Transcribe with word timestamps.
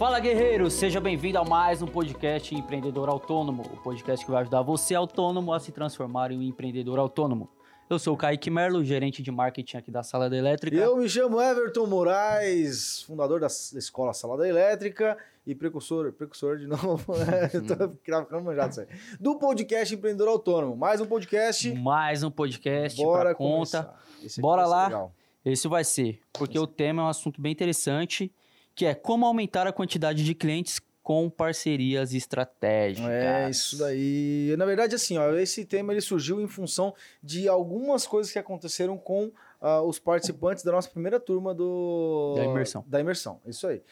Fala 0.00 0.18
guerreiro, 0.18 0.70
seja 0.70 0.98
bem-vindo 0.98 1.36
a 1.36 1.44
mais 1.44 1.82
um 1.82 1.86
podcast 1.86 2.54
Empreendedor 2.54 3.10
Autônomo, 3.10 3.64
o 3.64 3.76
podcast 3.82 4.24
que 4.24 4.32
vai 4.32 4.40
ajudar 4.40 4.62
você 4.62 4.94
autônomo 4.94 5.52
a 5.52 5.60
se 5.60 5.72
transformar 5.72 6.32
em 6.32 6.38
um 6.38 6.42
empreendedor 6.42 6.98
autônomo. 6.98 7.50
Eu 7.90 7.98
sou 7.98 8.14
o 8.14 8.16
Kaique 8.16 8.48
Merlo, 8.48 8.82
gerente 8.82 9.22
de 9.22 9.30
marketing 9.30 9.76
aqui 9.76 9.90
da 9.90 10.02
Sala 10.02 10.30
da 10.30 10.38
Elétrica. 10.38 10.74
Eu 10.74 10.96
me 10.96 11.06
chamo 11.06 11.38
Everton 11.38 11.86
Moraes, 11.86 13.02
fundador 13.02 13.40
da 13.40 13.48
escola 13.48 14.14
Sala 14.14 14.38
da 14.38 14.48
Elétrica 14.48 15.18
e 15.46 15.54
precursor, 15.54 16.10
precursor 16.14 16.56
de 16.56 16.66
novo, 16.66 17.14
né? 17.18 17.50
Eu 17.52 17.66
tô 17.66 17.90
ficando 17.90 18.42
manjado 18.42 18.70
isso 18.70 18.80
aí. 18.80 18.86
Do 19.20 19.38
podcast 19.38 19.94
Empreendedor 19.94 20.28
Autônomo. 20.28 20.74
Mais 20.74 21.02
um 21.02 21.06
podcast. 21.06 21.74
Mais 21.74 22.22
um 22.22 22.30
podcast 22.30 22.96
Bora 23.02 23.34
conta. 23.34 23.92
Bora 24.38 24.64
lá. 24.64 24.86
Legal. 24.86 25.14
Esse 25.44 25.68
vai 25.68 25.84
ser, 25.84 26.20
porque 26.32 26.56
Esse. 26.56 26.64
o 26.64 26.66
tema 26.66 27.02
é 27.02 27.04
um 27.04 27.08
assunto 27.08 27.38
bem 27.38 27.52
interessante, 27.52 28.32
que 28.74 28.86
é 28.86 28.94
como 28.94 29.26
aumentar 29.26 29.66
a 29.66 29.72
quantidade 29.72 30.24
de 30.24 30.34
clientes 30.34 30.80
com 31.02 31.28
parcerias 31.28 32.14
estratégicas. 32.14 33.10
É, 33.10 33.50
isso 33.50 33.78
daí. 33.78 34.54
Na 34.56 34.64
verdade, 34.64 34.94
assim, 34.94 35.18
ó, 35.18 35.32
esse 35.34 35.64
tema 35.64 35.92
ele 35.92 36.00
surgiu 36.00 36.40
em 36.40 36.46
função 36.46 36.94
de 37.22 37.48
algumas 37.48 38.06
coisas 38.06 38.32
que 38.32 38.38
aconteceram 38.38 38.96
com 38.96 39.26
uh, 39.60 39.82
os 39.86 39.98
participantes 39.98 40.62
da 40.62 40.72
nossa 40.72 40.88
primeira 40.88 41.18
turma 41.18 41.54
do... 41.54 42.34
Da 42.36 42.44
imersão. 42.44 42.84
Da 42.86 43.00
imersão, 43.00 43.40
isso 43.46 43.66
aí. 43.66 43.82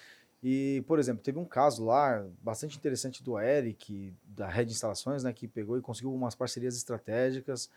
E, 0.43 0.85
por 0.87 0.99
exemplo, 0.99 1.23
teve 1.23 1.39
um 1.39 1.45
caso 1.45 1.85
lá 1.85 2.25
bastante 2.41 2.77
interessante 2.77 3.23
do 3.23 3.39
Eric, 3.39 4.15
da 4.25 4.47
Red 4.47 4.67
Instalações, 4.67 5.25
né, 5.25 5.33
que 5.33 5.49
pegou 5.49 5.77
e 5.77 5.81
conseguiu 5.81 6.15
umas 6.15 6.37
parcerias 6.37 6.77
estratégicas 6.77 7.69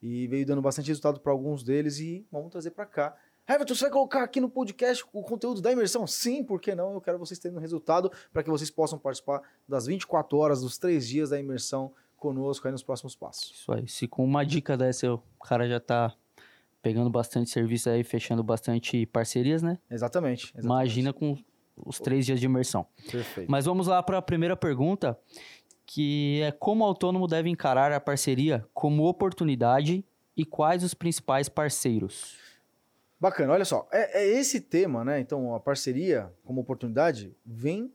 e 0.00 0.26
veio 0.26 0.46
dando 0.46 0.62
bastante 0.62 0.88
resultado 0.88 1.20
para 1.20 1.32
alguns 1.32 1.62
deles 1.62 1.98
e 1.98 2.26
vamos 2.30 2.50
trazer 2.50 2.70
para 2.70 2.86
cá 2.86 3.14
Everton, 3.48 3.76
você 3.76 3.84
vai 3.84 3.92
colocar 3.92 4.24
aqui 4.24 4.40
no 4.40 4.50
podcast 4.50 5.04
o 5.12 5.22
conteúdo 5.22 5.60
da 5.60 5.70
imersão? 5.70 6.04
Sim, 6.04 6.42
por 6.42 6.60
que 6.60 6.74
não? 6.74 6.94
Eu 6.94 7.00
quero 7.00 7.16
vocês 7.16 7.38
terem 7.38 7.56
um 7.56 7.60
resultado 7.60 8.10
para 8.32 8.42
que 8.42 8.50
vocês 8.50 8.70
possam 8.70 8.98
participar 8.98 9.40
das 9.68 9.86
24 9.86 10.36
horas, 10.36 10.62
dos 10.62 10.78
três 10.78 11.06
dias 11.06 11.30
da 11.30 11.38
imersão 11.38 11.92
conosco 12.16 12.66
aí 12.66 12.72
nos 12.72 12.82
próximos 12.82 13.14
passos. 13.14 13.52
Isso 13.52 13.72
aí. 13.72 13.86
Se 13.86 14.08
com 14.08 14.24
uma 14.24 14.44
dica 14.44 14.76
dessa 14.76 15.14
o 15.14 15.22
cara 15.44 15.68
já 15.68 15.76
está 15.76 16.12
pegando 16.82 17.08
bastante 17.08 17.48
serviço 17.48 17.88
aí, 17.88 18.02
fechando 18.02 18.42
bastante 18.42 19.06
parcerias, 19.06 19.62
né? 19.62 19.78
Exatamente. 19.88 20.46
exatamente. 20.46 20.64
Imagina 20.64 21.12
com 21.12 21.38
os 21.76 22.00
três 22.00 22.26
dias 22.26 22.40
de 22.40 22.46
imersão. 22.46 22.84
Perfeito. 23.08 23.48
Mas 23.48 23.64
vamos 23.64 23.86
lá 23.86 24.02
para 24.02 24.18
a 24.18 24.22
primeira 24.22 24.56
pergunta, 24.56 25.16
que 25.84 26.40
é 26.42 26.50
como 26.50 26.82
o 26.82 26.86
autônomo 26.86 27.28
deve 27.28 27.48
encarar 27.48 27.92
a 27.92 28.00
parceria 28.00 28.66
como 28.74 29.04
oportunidade 29.06 30.04
e 30.36 30.44
quais 30.44 30.82
os 30.82 30.94
principais 30.94 31.48
parceiros? 31.48 32.44
Bacana, 33.18 33.52
olha 33.52 33.64
só, 33.64 33.88
é, 33.90 34.22
é, 34.22 34.26
esse 34.26 34.60
tema, 34.60 35.04
né? 35.04 35.18
Então, 35.18 35.54
a 35.54 35.60
parceria 35.60 36.32
como 36.44 36.60
oportunidade 36.60 37.34
vem 37.44 37.92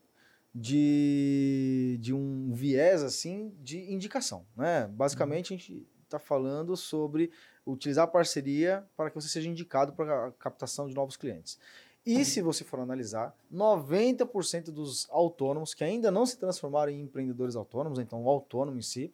de, 0.53 1.97
de 2.02 2.14
um 2.14 2.52
viés 2.53 3.03
assim 3.03 3.53
de 3.59 3.92
indicação, 3.92 4.45
né? 4.58 4.88
Basicamente, 4.88 5.53
a 5.53 5.58
gente 5.58 5.88
está 6.03 6.17
falando 6.17 6.75
sobre 6.75 7.31
utilizar 7.66 8.05
a 8.05 8.08
parceria 8.08 8.83
para 8.97 9.09
que 9.09 9.16
você 9.16 9.27
seja 9.27 9.47
indicado 9.47 9.94
para 9.94 10.27
a 10.27 10.31
captação 10.31 10.88
de 10.88 10.95
novos 10.95 11.16
clientes. 11.16 11.58
E 12.03 12.25
se 12.25 12.42
você 12.42 12.64
for 12.64 12.80
analisar, 12.80 13.36
90% 13.53 14.72
dos 14.72 15.08
autônomos 15.11 15.75
que 15.75 15.83
ainda 15.83 16.09
não 16.09 16.25
se 16.25 16.38
transformaram 16.38 16.92
em 16.92 17.02
empreendedores 17.02 17.55
autônomos, 17.55 17.99
então 17.99 18.23
o 18.23 18.30
autônomo 18.30 18.80
em 18.80 18.81
si, 18.81 19.14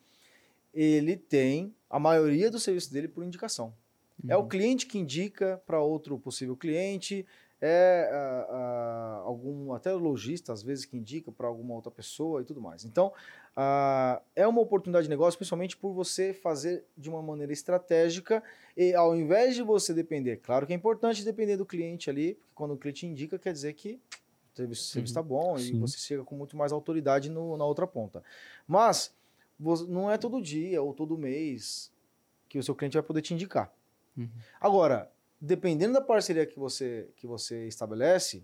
ele 0.73 1.17
tem 1.17 1.75
a 1.89 2.00
maioria 2.00 2.50
do 2.50 2.58
serviço 2.58 2.91
dele 2.94 3.09
por 3.09 3.25
indicação. 3.25 3.73
Uhum. 4.23 4.31
É 4.31 4.37
o 4.37 4.41
uhum. 4.41 4.47
cliente 4.47 4.85
que 4.85 4.97
indica 4.97 5.61
para 5.65 5.79
outro 5.81 6.17
possível 6.17 6.55
cliente, 6.55 7.25
é 7.59 8.09
uh, 8.11 8.53
uh, 8.53 9.27
algum 9.27 9.73
até 9.73 9.91
lojista 9.91 10.53
às 10.53 10.61
vezes 10.61 10.85
que 10.85 10.95
indica 10.95 11.31
para 11.31 11.47
alguma 11.47 11.73
outra 11.73 11.91
pessoa 11.91 12.41
e 12.41 12.45
tudo 12.45 12.61
mais. 12.61 12.85
Então 12.85 13.11
é 14.35 14.45
uma 14.45 14.61
oportunidade 14.61 15.06
de 15.06 15.09
negócio, 15.09 15.35
principalmente 15.35 15.75
por 15.75 15.91
você 15.91 16.31
fazer 16.31 16.85
de 16.95 17.09
uma 17.09 17.23
maneira 17.23 17.51
estratégica 17.51 18.44
e 18.75 18.94
ao 18.94 19.16
invés 19.16 19.56
de 19.56 19.63
você 19.63 19.95
depender, 19.95 20.38
claro 20.38 20.67
que 20.67 20.73
é 20.73 20.75
importante 20.75 21.25
depender 21.25 21.57
do 21.57 21.66
cliente 21.66 22.07
ali, 22.07 22.35
porque 22.35 22.51
quando 22.53 22.75
o 22.75 22.77
cliente 22.77 23.07
indica 23.07 23.39
quer 23.39 23.51
dizer 23.51 23.73
que 23.73 24.00
o 24.53 24.75
serviço 24.75 25.00
está 25.00 25.22
uhum. 25.22 25.27
bom 25.27 25.57
Sim. 25.57 25.75
e 25.75 25.79
você 25.79 25.97
chega 25.97 26.23
com 26.23 26.35
muito 26.35 26.56
mais 26.56 26.72
autoridade 26.72 27.31
no, 27.31 27.57
na 27.57 27.66
outra 27.66 27.88
ponta. 27.88 28.23
Mas 28.67 29.11
não 29.88 30.11
é 30.11 30.19
todo 30.19 30.39
dia 30.39 30.79
ou 30.81 30.94
todo 30.94 31.17
mês 31.17 31.91
que 32.47 32.59
o 32.59 32.63
seu 32.63 32.75
cliente 32.75 32.94
vai 32.94 33.03
poder 33.03 33.23
te 33.23 33.33
indicar. 33.33 33.73
Uhum. 34.17 34.29
Agora, 34.59 35.11
dependendo 35.39 35.94
da 35.94 36.01
parceria 36.01 36.45
que 36.45 36.57
você, 36.57 37.07
que 37.16 37.28
você 37.28 37.67
estabelece, 37.67 38.44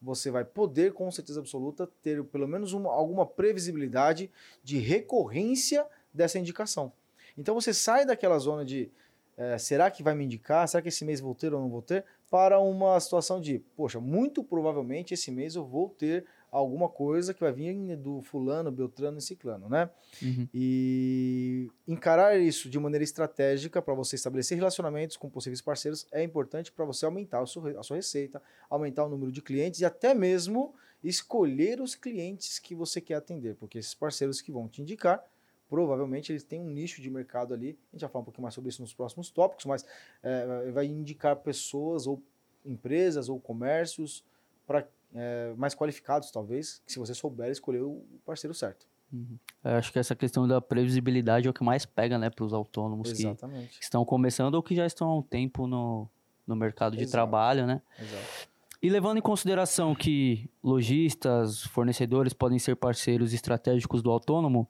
você 0.00 0.30
vai 0.30 0.44
poder, 0.44 0.92
com 0.92 1.10
certeza 1.10 1.40
absoluta, 1.40 1.88
ter 2.02 2.22
pelo 2.24 2.46
menos 2.46 2.72
uma, 2.72 2.92
alguma 2.92 3.26
previsibilidade 3.26 4.30
de 4.62 4.78
recorrência 4.78 5.86
dessa 6.12 6.38
indicação. 6.38 6.92
Então 7.36 7.54
você 7.54 7.72
sai 7.72 8.04
daquela 8.04 8.38
zona 8.38 8.64
de 8.64 8.90
é, 9.36 9.56
será 9.56 9.88
que 9.88 10.02
vai 10.02 10.16
me 10.16 10.24
indicar? 10.24 10.66
Será 10.66 10.82
que 10.82 10.88
esse 10.88 11.04
mês 11.04 11.20
vou 11.20 11.32
ter 11.34 11.54
ou 11.54 11.60
não 11.60 11.68
vou 11.68 11.80
ter? 11.80 12.04
Para 12.28 12.58
uma 12.58 12.98
situação 12.98 13.40
de, 13.40 13.60
poxa, 13.76 14.00
muito 14.00 14.42
provavelmente 14.42 15.14
esse 15.14 15.30
mês 15.30 15.54
eu 15.54 15.64
vou 15.64 15.88
ter 15.90 16.26
alguma 16.50 16.88
coisa 16.88 17.34
que 17.34 17.40
vai 17.40 17.52
vir 17.52 17.96
do 17.96 18.22
fulano, 18.22 18.70
beltrano 18.70 19.18
e 19.18 19.22
ciclano, 19.22 19.68
né? 19.68 19.90
Uhum. 20.22 20.48
E 20.52 21.70
encarar 21.86 22.38
isso 22.38 22.68
de 22.68 22.78
maneira 22.78 23.04
estratégica 23.04 23.82
para 23.82 23.94
você 23.94 24.16
estabelecer 24.16 24.56
relacionamentos 24.56 25.16
com 25.16 25.28
possíveis 25.28 25.60
parceiros 25.60 26.06
é 26.12 26.22
importante 26.22 26.72
para 26.72 26.84
você 26.84 27.04
aumentar 27.04 27.40
a 27.40 27.46
sua, 27.46 27.78
a 27.78 27.82
sua 27.82 27.96
receita, 27.96 28.42
aumentar 28.70 29.04
o 29.04 29.08
número 29.08 29.30
de 29.30 29.42
clientes 29.42 29.80
e 29.80 29.84
até 29.84 30.14
mesmo 30.14 30.74
escolher 31.02 31.80
os 31.80 31.94
clientes 31.94 32.58
que 32.58 32.74
você 32.74 33.00
quer 33.00 33.14
atender, 33.14 33.54
porque 33.56 33.78
esses 33.78 33.94
parceiros 33.94 34.40
que 34.40 34.50
vão 34.50 34.68
te 34.68 34.82
indicar 34.82 35.24
provavelmente 35.68 36.32
eles 36.32 36.42
têm 36.42 36.60
um 36.60 36.70
nicho 36.70 37.02
de 37.02 37.10
mercado 37.10 37.52
ali. 37.52 37.78
A 37.92 37.96
gente 37.96 38.00
vai 38.00 38.10
falar 38.10 38.22
um 38.22 38.24
pouquinho 38.24 38.42
mais 38.42 38.54
sobre 38.54 38.70
isso 38.70 38.80
nos 38.80 38.94
próximos 38.94 39.30
tópicos, 39.30 39.66
mas 39.66 39.84
é, 40.22 40.70
vai 40.70 40.86
indicar 40.86 41.36
pessoas 41.36 42.06
ou 42.06 42.22
empresas 42.64 43.28
ou 43.28 43.38
comércios 43.38 44.24
para 44.66 44.86
é, 45.14 45.52
mais 45.56 45.74
qualificados, 45.74 46.30
talvez, 46.30 46.82
que 46.86 46.92
se 46.92 46.98
você 46.98 47.14
souber 47.14 47.50
escolher 47.50 47.82
o 47.82 48.04
parceiro 48.24 48.54
certo. 48.54 48.86
Uhum. 49.10 49.38
acho 49.64 49.90
que 49.90 49.98
essa 49.98 50.14
questão 50.14 50.46
da 50.46 50.60
previsibilidade 50.60 51.46
é 51.46 51.50
o 51.50 51.54
que 51.54 51.64
mais 51.64 51.86
pega, 51.86 52.18
né, 52.18 52.28
para 52.28 52.44
os 52.44 52.52
autônomos 52.52 53.10
Exatamente. 53.10 53.78
que 53.78 53.84
estão 53.84 54.04
começando 54.04 54.54
ou 54.54 54.62
que 54.62 54.74
já 54.74 54.84
estão 54.84 55.08
há 55.08 55.16
um 55.16 55.22
tempo 55.22 55.66
no, 55.66 56.06
no 56.46 56.54
mercado 56.54 56.94
de 56.94 57.04
Exato. 57.04 57.12
trabalho, 57.12 57.66
né? 57.66 57.80
Exato. 57.98 58.48
E 58.80 58.88
levando 58.88 59.18
em 59.18 59.22
consideração 59.22 59.94
que 59.94 60.48
lojistas, 60.62 61.62
fornecedores 61.64 62.32
podem 62.32 62.58
ser 62.58 62.76
parceiros 62.76 63.32
estratégicos 63.32 64.02
do 64.02 64.10
autônomo, 64.10 64.68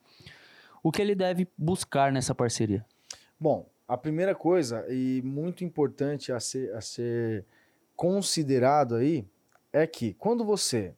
o 0.82 0.90
que 0.90 1.02
ele 1.02 1.14
deve 1.14 1.46
buscar 1.58 2.10
nessa 2.10 2.34
parceria? 2.34 2.86
Bom, 3.38 3.68
a 3.86 3.96
primeira 3.96 4.34
coisa 4.34 4.86
e 4.88 5.20
muito 5.22 5.62
importante 5.62 6.32
a 6.32 6.40
ser, 6.40 6.74
a 6.74 6.80
ser 6.80 7.44
considerado 7.94 8.94
aí 8.94 9.26
é 9.78 9.86
que 9.86 10.14
quando 10.14 10.44
você 10.44 10.94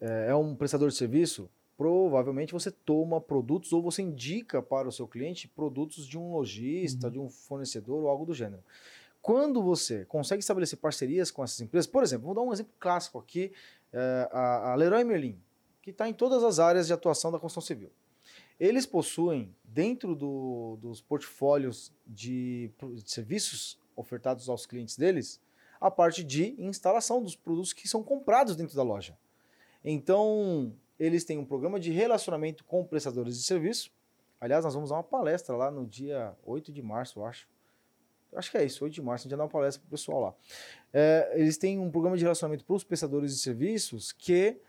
é, 0.00 0.28
é 0.28 0.34
um 0.34 0.54
prestador 0.54 0.88
de 0.88 0.94
serviço, 0.94 1.50
provavelmente 1.76 2.52
você 2.52 2.70
toma 2.70 3.20
produtos 3.20 3.72
ou 3.72 3.82
você 3.82 4.02
indica 4.02 4.60
para 4.60 4.88
o 4.88 4.92
seu 4.92 5.06
cliente 5.06 5.48
produtos 5.48 6.06
de 6.06 6.18
um 6.18 6.32
lojista, 6.32 7.06
uhum. 7.06 7.12
de 7.12 7.18
um 7.18 7.28
fornecedor 7.28 8.02
ou 8.02 8.08
algo 8.08 8.26
do 8.26 8.34
gênero. 8.34 8.62
Quando 9.22 9.62
você 9.62 10.04
consegue 10.04 10.40
estabelecer 10.40 10.78
parcerias 10.78 11.30
com 11.30 11.42
essas 11.42 11.60
empresas, 11.60 11.86
por 11.86 12.02
exemplo, 12.02 12.26
vou 12.26 12.34
dar 12.34 12.42
um 12.42 12.52
exemplo 12.52 12.72
clássico 12.78 13.18
aqui, 13.18 13.52
é, 13.92 14.28
a, 14.32 14.72
a 14.72 14.74
Leroy 14.74 15.04
Merlin, 15.04 15.38
que 15.82 15.90
está 15.90 16.08
em 16.08 16.12
todas 16.12 16.44
as 16.44 16.58
áreas 16.58 16.86
de 16.86 16.92
atuação 16.92 17.32
da 17.32 17.38
construção 17.38 17.66
civil. 17.66 17.90
Eles 18.58 18.86
possuem, 18.86 19.54
dentro 19.64 20.14
do, 20.14 20.78
dos 20.80 21.00
portfólios 21.00 21.92
de, 22.06 22.70
de 22.94 23.10
serviços 23.10 23.78
ofertados 23.94 24.48
aos 24.48 24.66
clientes 24.66 24.96
deles, 24.96 25.40
a 25.80 25.90
parte 25.90 26.24
de 26.24 26.54
instalação 26.58 27.22
dos 27.22 27.36
produtos 27.36 27.72
que 27.72 27.88
são 27.88 28.02
comprados 28.02 28.56
dentro 28.56 28.76
da 28.76 28.82
loja. 28.82 29.16
Então, 29.84 30.72
eles 30.98 31.24
têm 31.24 31.38
um 31.38 31.44
programa 31.44 31.78
de 31.78 31.90
relacionamento 31.90 32.64
com 32.64 32.84
prestadores 32.84 33.36
de 33.36 33.44
serviço. 33.44 33.90
Aliás, 34.40 34.64
nós 34.64 34.74
vamos 34.74 34.90
dar 34.90 34.96
uma 34.96 35.02
palestra 35.02 35.56
lá 35.56 35.70
no 35.70 35.86
dia 35.86 36.36
8 36.44 36.72
de 36.72 36.82
março, 36.82 37.20
eu 37.20 37.24
acho. 37.24 37.48
Acho 38.34 38.50
que 38.50 38.58
é 38.58 38.64
isso, 38.64 38.84
8 38.84 38.92
de 38.92 39.02
março, 39.02 39.22
a 39.22 39.24
gente 39.24 39.30
vai 39.30 39.38
dar 39.38 39.44
uma 39.44 39.50
palestra 39.50 39.80
para 39.80 39.88
o 39.88 39.90
pessoal 39.90 40.20
lá. 40.20 40.34
É, 40.92 41.32
eles 41.34 41.56
têm 41.56 41.78
um 41.78 41.90
programa 41.90 42.16
de 42.16 42.22
relacionamento 42.22 42.64
para 42.64 42.74
os 42.74 42.84
prestadores 42.84 43.32
de 43.32 43.40
serviços 43.40 44.12
que 44.12 44.60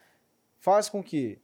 faz 0.58 0.88
com 0.88 1.04
que 1.04 1.40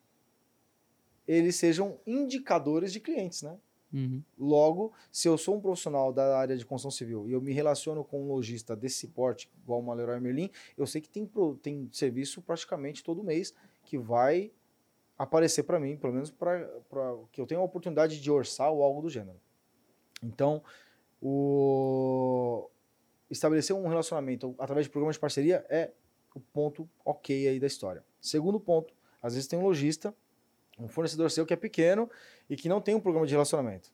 eles 1.27 1.55
sejam 1.55 1.99
indicadores 2.05 2.93
de 2.93 2.99
clientes, 2.99 3.41
né? 3.41 3.57
Uhum. 3.95 4.21
Logo, 4.37 4.91
se 5.09 5.25
eu 5.29 5.37
sou 5.37 5.55
um 5.55 5.61
profissional 5.61 6.11
da 6.11 6.37
área 6.37 6.57
de 6.57 6.65
construção 6.65 6.91
civil 6.91 7.29
e 7.29 7.31
eu 7.31 7.39
me 7.39 7.53
relaciono 7.53 8.03
com 8.03 8.23
um 8.23 8.27
lojista 8.27 8.75
desse 8.75 9.07
porte, 9.07 9.49
igual 9.63 9.79
uma 9.79 9.93
Leroy 9.93 10.19
Merlin, 10.19 10.49
eu 10.77 10.85
sei 10.85 10.99
que 10.99 11.07
tem, 11.07 11.25
tem 11.61 11.89
serviço 11.93 12.41
praticamente 12.41 13.01
todo 13.01 13.23
mês 13.23 13.53
que 13.85 13.97
vai 13.97 14.51
aparecer 15.17 15.63
para 15.63 15.79
mim, 15.79 15.95
pelo 15.95 16.11
menos 16.11 16.29
para 16.29 16.69
que 17.31 17.39
eu 17.39 17.47
tenha 17.47 17.61
a 17.61 17.63
oportunidade 17.63 18.19
de 18.19 18.29
orçar 18.29 18.69
ou 18.69 18.83
algo 18.83 19.01
do 19.01 19.09
gênero. 19.09 19.39
Então, 20.21 20.61
o 21.21 22.69
estabelecer 23.29 23.73
um 23.73 23.87
relacionamento 23.87 24.53
através 24.59 24.87
de 24.87 24.91
programas 24.91 25.15
de 25.15 25.21
parceria 25.21 25.65
é 25.69 25.91
o 26.35 26.39
ponto 26.41 26.89
ok 27.05 27.47
aí 27.47 27.61
da 27.61 27.67
história. 27.67 28.03
Segundo 28.19 28.59
ponto, 28.59 28.93
às 29.21 29.35
vezes 29.35 29.47
tem 29.47 29.57
um 29.57 29.63
lojista, 29.63 30.13
um 30.77 30.87
fornecedor 30.87 31.31
seu 31.31 31.45
que 31.45 31.53
é 31.53 31.57
pequeno 31.57 32.09
e 32.49 32.55
que 32.55 32.69
não 32.69 32.81
tem 32.81 32.95
um 32.95 32.99
programa 32.99 33.25
de 33.25 33.33
relacionamento. 33.33 33.89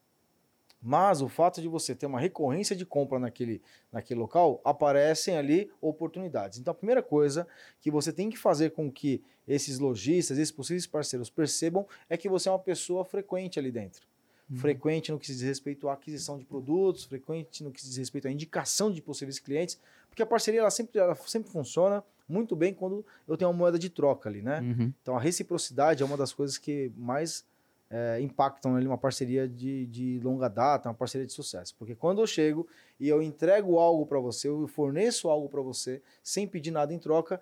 Mas 0.81 1.21
o 1.21 1.29
fato 1.29 1.61
de 1.61 1.67
você 1.67 1.93
ter 1.93 2.07
uma 2.07 2.19
recorrência 2.19 2.75
de 2.75 2.85
compra 2.85 3.19
naquele, 3.19 3.61
naquele 3.91 4.19
local, 4.19 4.59
aparecem 4.65 5.37
ali 5.37 5.69
oportunidades. 5.79 6.57
Então, 6.57 6.71
a 6.71 6.75
primeira 6.75 7.03
coisa 7.03 7.47
que 7.79 7.91
você 7.91 8.11
tem 8.11 8.31
que 8.31 8.37
fazer 8.37 8.71
com 8.71 8.91
que 8.91 9.23
esses 9.47 9.77
lojistas, 9.77 10.39
esses 10.39 10.51
possíveis 10.51 10.87
parceiros 10.87 11.29
percebam 11.29 11.85
é 12.09 12.17
que 12.17 12.27
você 12.27 12.49
é 12.49 12.51
uma 12.51 12.57
pessoa 12.57 13.05
frequente 13.05 13.59
ali 13.59 13.71
dentro. 13.71 14.07
Uhum. 14.49 14.57
Frequente 14.57 15.11
no 15.11 15.19
que 15.19 15.27
diz 15.27 15.41
respeito 15.41 15.87
à 15.87 15.93
aquisição 15.93 16.39
de 16.39 16.45
produtos, 16.45 17.03
frequente 17.03 17.63
no 17.63 17.71
que 17.71 17.81
diz 17.81 17.97
respeito 17.97 18.27
à 18.27 18.31
indicação 18.31 18.91
de 18.91 19.03
possíveis 19.03 19.37
clientes, 19.37 19.79
porque 20.09 20.23
a 20.23 20.25
parceria 20.25 20.61
ela 20.61 20.71
sempre, 20.71 20.99
ela 20.99 21.15
sempre 21.15 21.51
funciona 21.51 22.03
muito 22.31 22.55
bem 22.55 22.73
quando 22.73 23.05
eu 23.27 23.35
tenho 23.35 23.51
uma 23.51 23.57
moeda 23.57 23.77
de 23.77 23.89
troca 23.89 24.29
ali, 24.29 24.41
né? 24.41 24.61
Uhum. 24.61 24.93
Então, 25.01 25.17
a 25.17 25.19
reciprocidade 25.19 26.01
é 26.01 26.05
uma 26.05 26.17
das 26.17 26.33
coisas 26.33 26.57
que 26.57 26.91
mais 26.95 27.45
é, 27.89 28.21
impactam 28.21 28.75
ali 28.75 28.87
uma 28.87 28.97
parceria 28.97 29.47
de, 29.47 29.85
de 29.87 30.19
longa 30.23 30.47
data, 30.47 30.87
uma 30.87 30.95
parceria 30.95 31.27
de 31.27 31.33
sucesso. 31.33 31.75
Porque 31.77 31.93
quando 31.93 32.21
eu 32.21 32.27
chego 32.27 32.65
e 32.99 33.09
eu 33.09 33.21
entrego 33.21 33.77
algo 33.77 34.05
para 34.05 34.19
você, 34.19 34.47
eu 34.47 34.65
forneço 34.67 35.29
algo 35.29 35.49
para 35.49 35.61
você, 35.61 36.01
sem 36.23 36.47
pedir 36.47 36.71
nada 36.71 36.93
em 36.93 36.99
troca, 36.99 37.39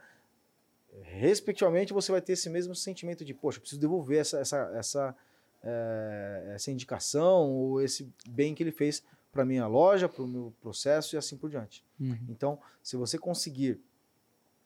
respectivamente 1.03 1.93
você 1.93 2.11
vai 2.11 2.21
ter 2.21 2.33
esse 2.33 2.49
mesmo 2.49 2.73
sentimento 2.73 3.23
de, 3.23 3.33
poxa, 3.33 3.59
preciso 3.59 3.79
devolver 3.79 4.19
essa, 4.19 4.39
essa, 4.39 4.71
essa, 4.73 5.15
é, 5.63 6.51
essa 6.55 6.71
indicação 6.71 7.51
ou 7.51 7.81
esse 7.81 8.11
bem 8.27 8.55
que 8.55 8.63
ele 8.63 8.71
fez 8.71 9.03
para 9.31 9.45
minha 9.45 9.67
loja, 9.67 10.09
para 10.09 10.23
o 10.23 10.27
meu 10.27 10.51
processo 10.59 11.15
e 11.15 11.17
assim 11.17 11.37
por 11.37 11.51
diante. 11.51 11.85
Uhum. 11.99 12.17
Então, 12.27 12.59
se 12.81 12.97
você 12.97 13.17
conseguir 13.19 13.79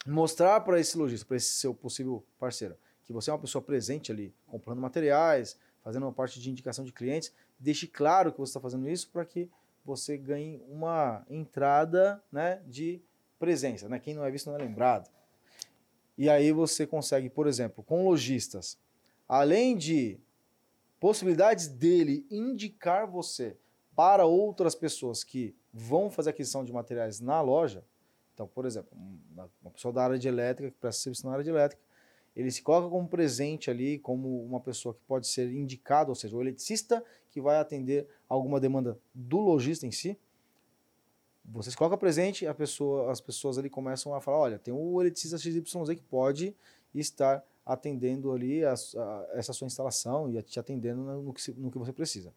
mostrar 0.05 0.61
para 0.61 0.79
esse 0.79 0.97
lojista, 0.97 1.25
para 1.25 1.37
esse 1.37 1.53
seu 1.53 1.73
possível 1.73 2.23
parceiro, 2.39 2.75
que 3.03 3.13
você 3.13 3.29
é 3.29 3.33
uma 3.33 3.39
pessoa 3.39 3.61
presente 3.61 4.11
ali, 4.11 4.33
comprando 4.47 4.79
materiais, 4.79 5.57
fazendo 5.83 6.03
uma 6.03 6.13
parte 6.13 6.39
de 6.39 6.49
indicação 6.49 6.85
de 6.85 6.91
clientes, 6.91 7.33
deixe 7.59 7.87
claro 7.87 8.31
que 8.31 8.39
você 8.39 8.51
está 8.51 8.59
fazendo 8.59 8.89
isso 8.89 9.09
para 9.09 9.25
que 9.25 9.49
você 9.85 10.17
ganhe 10.17 10.61
uma 10.69 11.25
entrada 11.29 12.23
né, 12.31 12.61
de 12.65 13.01
presença. 13.37 13.89
Né? 13.89 13.99
Quem 13.99 14.13
não 14.13 14.23
é 14.23 14.31
visto 14.31 14.47
não 14.47 14.55
é 14.55 14.59
lembrado. 14.59 15.09
E 16.17 16.29
aí 16.29 16.51
você 16.51 16.87
consegue, 16.87 17.29
por 17.29 17.47
exemplo, 17.47 17.83
com 17.83 18.05
lojistas, 18.05 18.77
além 19.27 19.75
de 19.75 20.17
possibilidades 20.99 21.67
dele 21.67 22.25
indicar 22.31 23.05
você 23.05 23.57
para 23.95 24.25
outras 24.25 24.75
pessoas 24.75 25.23
que 25.23 25.55
vão 25.73 26.09
fazer 26.09 26.29
aquisição 26.29 26.63
de 26.63 26.71
materiais 26.71 27.19
na 27.19 27.41
loja. 27.41 27.83
Então, 28.33 28.47
por 28.47 28.65
exemplo, 28.65 28.89
uma 29.61 29.71
pessoa 29.71 29.93
da 29.93 30.03
área 30.03 30.17
de 30.17 30.27
elétrica 30.27 30.71
que 30.71 30.77
presta 30.77 31.03
serviço 31.03 31.25
na 31.25 31.33
área 31.33 31.43
de 31.43 31.49
elétrica, 31.49 31.81
ele 32.35 32.49
se 32.49 32.63
coloca 32.63 32.89
como 32.89 33.07
presente 33.07 33.69
ali, 33.69 33.99
como 33.99 34.43
uma 34.43 34.59
pessoa 34.59 34.93
que 34.93 35.01
pode 35.07 35.27
ser 35.27 35.51
indicada, 35.51 36.09
ou 36.09 36.15
seja, 36.15 36.35
o 36.35 36.41
eletricista 36.41 37.03
que 37.29 37.39
vai 37.39 37.57
atender 37.57 38.07
alguma 38.27 38.59
demanda 38.59 38.97
do 39.13 39.39
lojista 39.39 39.85
em 39.85 39.91
si. 39.91 40.17
Você 41.45 41.69
se 41.69 41.77
coloca 41.77 41.97
presente, 41.97 42.47
a 42.47 42.53
pessoa, 42.53 43.11
as 43.11 43.21
pessoas 43.21 43.57
ali 43.57 43.69
começam 43.69 44.15
a 44.15 44.21
falar, 44.21 44.37
olha, 44.37 44.59
tem 44.59 44.73
o 44.73 45.01
eletricista 45.01 45.37
XYZ 45.37 45.89
que 45.89 46.03
pode 46.09 46.55
estar 46.95 47.43
atendendo 47.65 48.31
ali 48.31 48.63
a, 48.63 48.73
a, 48.73 49.27
essa 49.33 49.53
sua 49.53 49.67
instalação 49.67 50.29
e 50.29 50.41
te 50.41 50.59
atendendo 50.59 51.01
no 51.21 51.33
que, 51.33 51.51
no 51.51 51.69
que 51.69 51.77
você 51.77 51.93
precisa. 51.93 52.33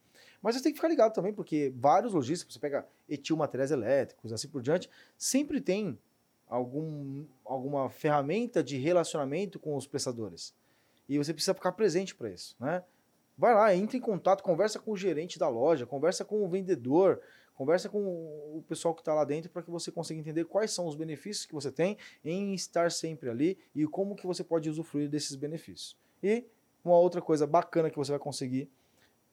Mas 0.46 0.54
você 0.54 0.62
tem 0.62 0.70
que 0.70 0.78
ficar 0.78 0.86
ligado 0.86 1.12
também, 1.12 1.32
porque 1.32 1.72
vários 1.74 2.12
lojistas, 2.12 2.54
você 2.54 2.60
pega 2.60 2.86
etil 3.08 3.36
materiais 3.36 3.72
elétricos, 3.72 4.32
assim 4.32 4.46
por 4.46 4.62
diante, 4.62 4.88
sempre 5.18 5.60
tem 5.60 5.98
algum, 6.46 7.24
alguma 7.44 7.90
ferramenta 7.90 8.62
de 8.62 8.76
relacionamento 8.76 9.58
com 9.58 9.74
os 9.74 9.88
prestadores. 9.88 10.54
E 11.08 11.18
você 11.18 11.34
precisa 11.34 11.52
ficar 11.52 11.72
presente 11.72 12.14
para 12.14 12.30
isso, 12.30 12.54
né? 12.60 12.84
Vai 13.36 13.54
lá, 13.54 13.74
entre 13.74 13.98
em 13.98 14.00
contato, 14.00 14.44
conversa 14.44 14.78
com 14.78 14.92
o 14.92 14.96
gerente 14.96 15.36
da 15.36 15.48
loja, 15.48 15.84
conversa 15.84 16.24
com 16.24 16.44
o 16.44 16.48
vendedor, 16.48 17.20
conversa 17.56 17.88
com 17.88 17.98
o 17.98 18.62
pessoal 18.68 18.94
que 18.94 19.00
está 19.00 19.12
lá 19.12 19.24
dentro 19.24 19.50
para 19.50 19.64
que 19.64 19.70
você 19.72 19.90
consiga 19.90 20.20
entender 20.20 20.44
quais 20.44 20.70
são 20.70 20.86
os 20.86 20.94
benefícios 20.94 21.44
que 21.44 21.54
você 21.54 21.72
tem 21.72 21.98
em 22.24 22.54
estar 22.54 22.92
sempre 22.92 23.28
ali 23.28 23.58
e 23.74 23.84
como 23.84 24.14
que 24.14 24.28
você 24.28 24.44
pode 24.44 24.70
usufruir 24.70 25.08
desses 25.08 25.34
benefícios. 25.34 25.96
E 26.22 26.44
uma 26.84 26.96
outra 26.96 27.20
coisa 27.20 27.48
bacana 27.48 27.90
que 27.90 27.96
você 27.96 28.12
vai 28.12 28.20
conseguir, 28.20 28.70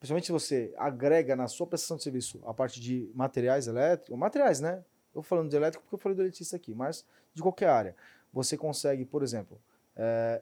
principalmente 0.04 0.26
se 0.26 0.32
você 0.34 0.74
agrega 0.76 1.34
na 1.34 1.48
sua 1.48 1.66
prestação 1.66 1.96
de 1.96 2.04
serviço 2.04 2.42
a 2.46 2.54
parte 2.54 2.82
de 2.82 3.10
materiais 3.16 3.68
elétricos, 3.68 4.20
materiais, 4.20 4.60
né? 4.60 4.84
Eu 5.16 5.24
falando 5.24 5.50
de 5.50 5.56
elétrico 5.56 5.82
porque 5.82 5.96
eu 5.96 6.00
falei 6.00 6.14
do 6.14 6.22
eletricista 6.22 6.58
aqui, 6.58 6.76
mas 6.76 7.06
de 7.34 7.42
qualquer 7.42 7.70
área. 7.70 7.96
Você 8.34 8.58
consegue, 8.58 9.06
por 9.06 9.24
exemplo, 9.24 9.58
é, 9.96 10.42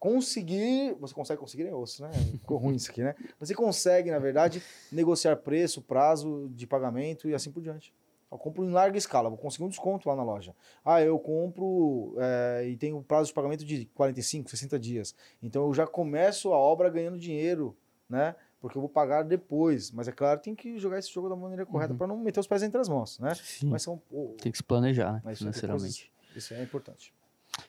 conseguir. 0.00 0.96
Você 0.98 1.14
consegue 1.14 1.38
conseguir 1.38 1.68
é 1.68 1.72
osso, 1.72 2.02
né? 2.02 2.10
Ficou 2.42 2.58
ruim 2.58 2.74
isso 2.74 2.90
aqui, 2.90 3.04
né? 3.04 3.14
Você 3.38 3.54
consegue, 3.54 4.10
na 4.10 4.18
verdade, 4.18 4.60
negociar 4.90 5.36
preço, 5.36 5.80
prazo 5.80 6.50
de 6.56 6.66
pagamento 6.66 7.28
e 7.28 7.34
assim 7.36 7.52
por 7.52 7.62
diante. 7.62 7.94
Eu 8.32 8.36
compro 8.36 8.64
em 8.64 8.70
larga 8.72 8.98
escala, 8.98 9.28
vou 9.28 9.38
conseguir 9.38 9.62
um 9.62 9.68
desconto 9.68 10.08
lá 10.08 10.16
na 10.16 10.24
loja. 10.24 10.56
Ah, 10.84 11.00
eu 11.00 11.20
compro 11.20 12.16
é, 12.18 12.66
e 12.66 12.76
tenho 12.76 13.00
prazo 13.00 13.28
de 13.28 13.32
pagamento 13.32 13.64
de 13.64 13.84
45, 13.94 14.50
60 14.50 14.76
dias. 14.76 15.14
Então 15.40 15.68
eu 15.68 15.72
já 15.72 15.86
começo 15.86 16.52
a 16.52 16.58
obra 16.58 16.90
ganhando 16.90 17.16
dinheiro, 17.16 17.76
né? 18.08 18.34
porque 18.64 18.78
eu 18.78 18.80
vou 18.80 18.88
pagar 18.88 19.22
depois. 19.22 19.90
Mas 19.90 20.08
é 20.08 20.12
claro, 20.12 20.40
tem 20.40 20.54
que 20.54 20.78
jogar 20.78 20.98
esse 20.98 21.12
jogo 21.12 21.28
da 21.28 21.36
maneira 21.36 21.66
correta 21.66 21.92
uhum. 21.92 21.98
para 21.98 22.06
não 22.06 22.16
meter 22.16 22.40
os 22.40 22.46
pés 22.46 22.62
entre 22.62 22.80
as 22.80 22.88
mãos, 22.88 23.18
né? 23.18 23.34
Sim. 23.34 23.68
Mas 23.68 23.82
são, 23.82 24.00
oh, 24.10 24.34
tem 24.40 24.50
que 24.50 24.56
se 24.56 24.64
planejar, 24.64 25.12
né? 25.12 25.20
Mas 25.22 25.36
financeiramente. 25.36 26.10
Isso 26.34 26.54
é 26.54 26.62
importante. 26.62 27.12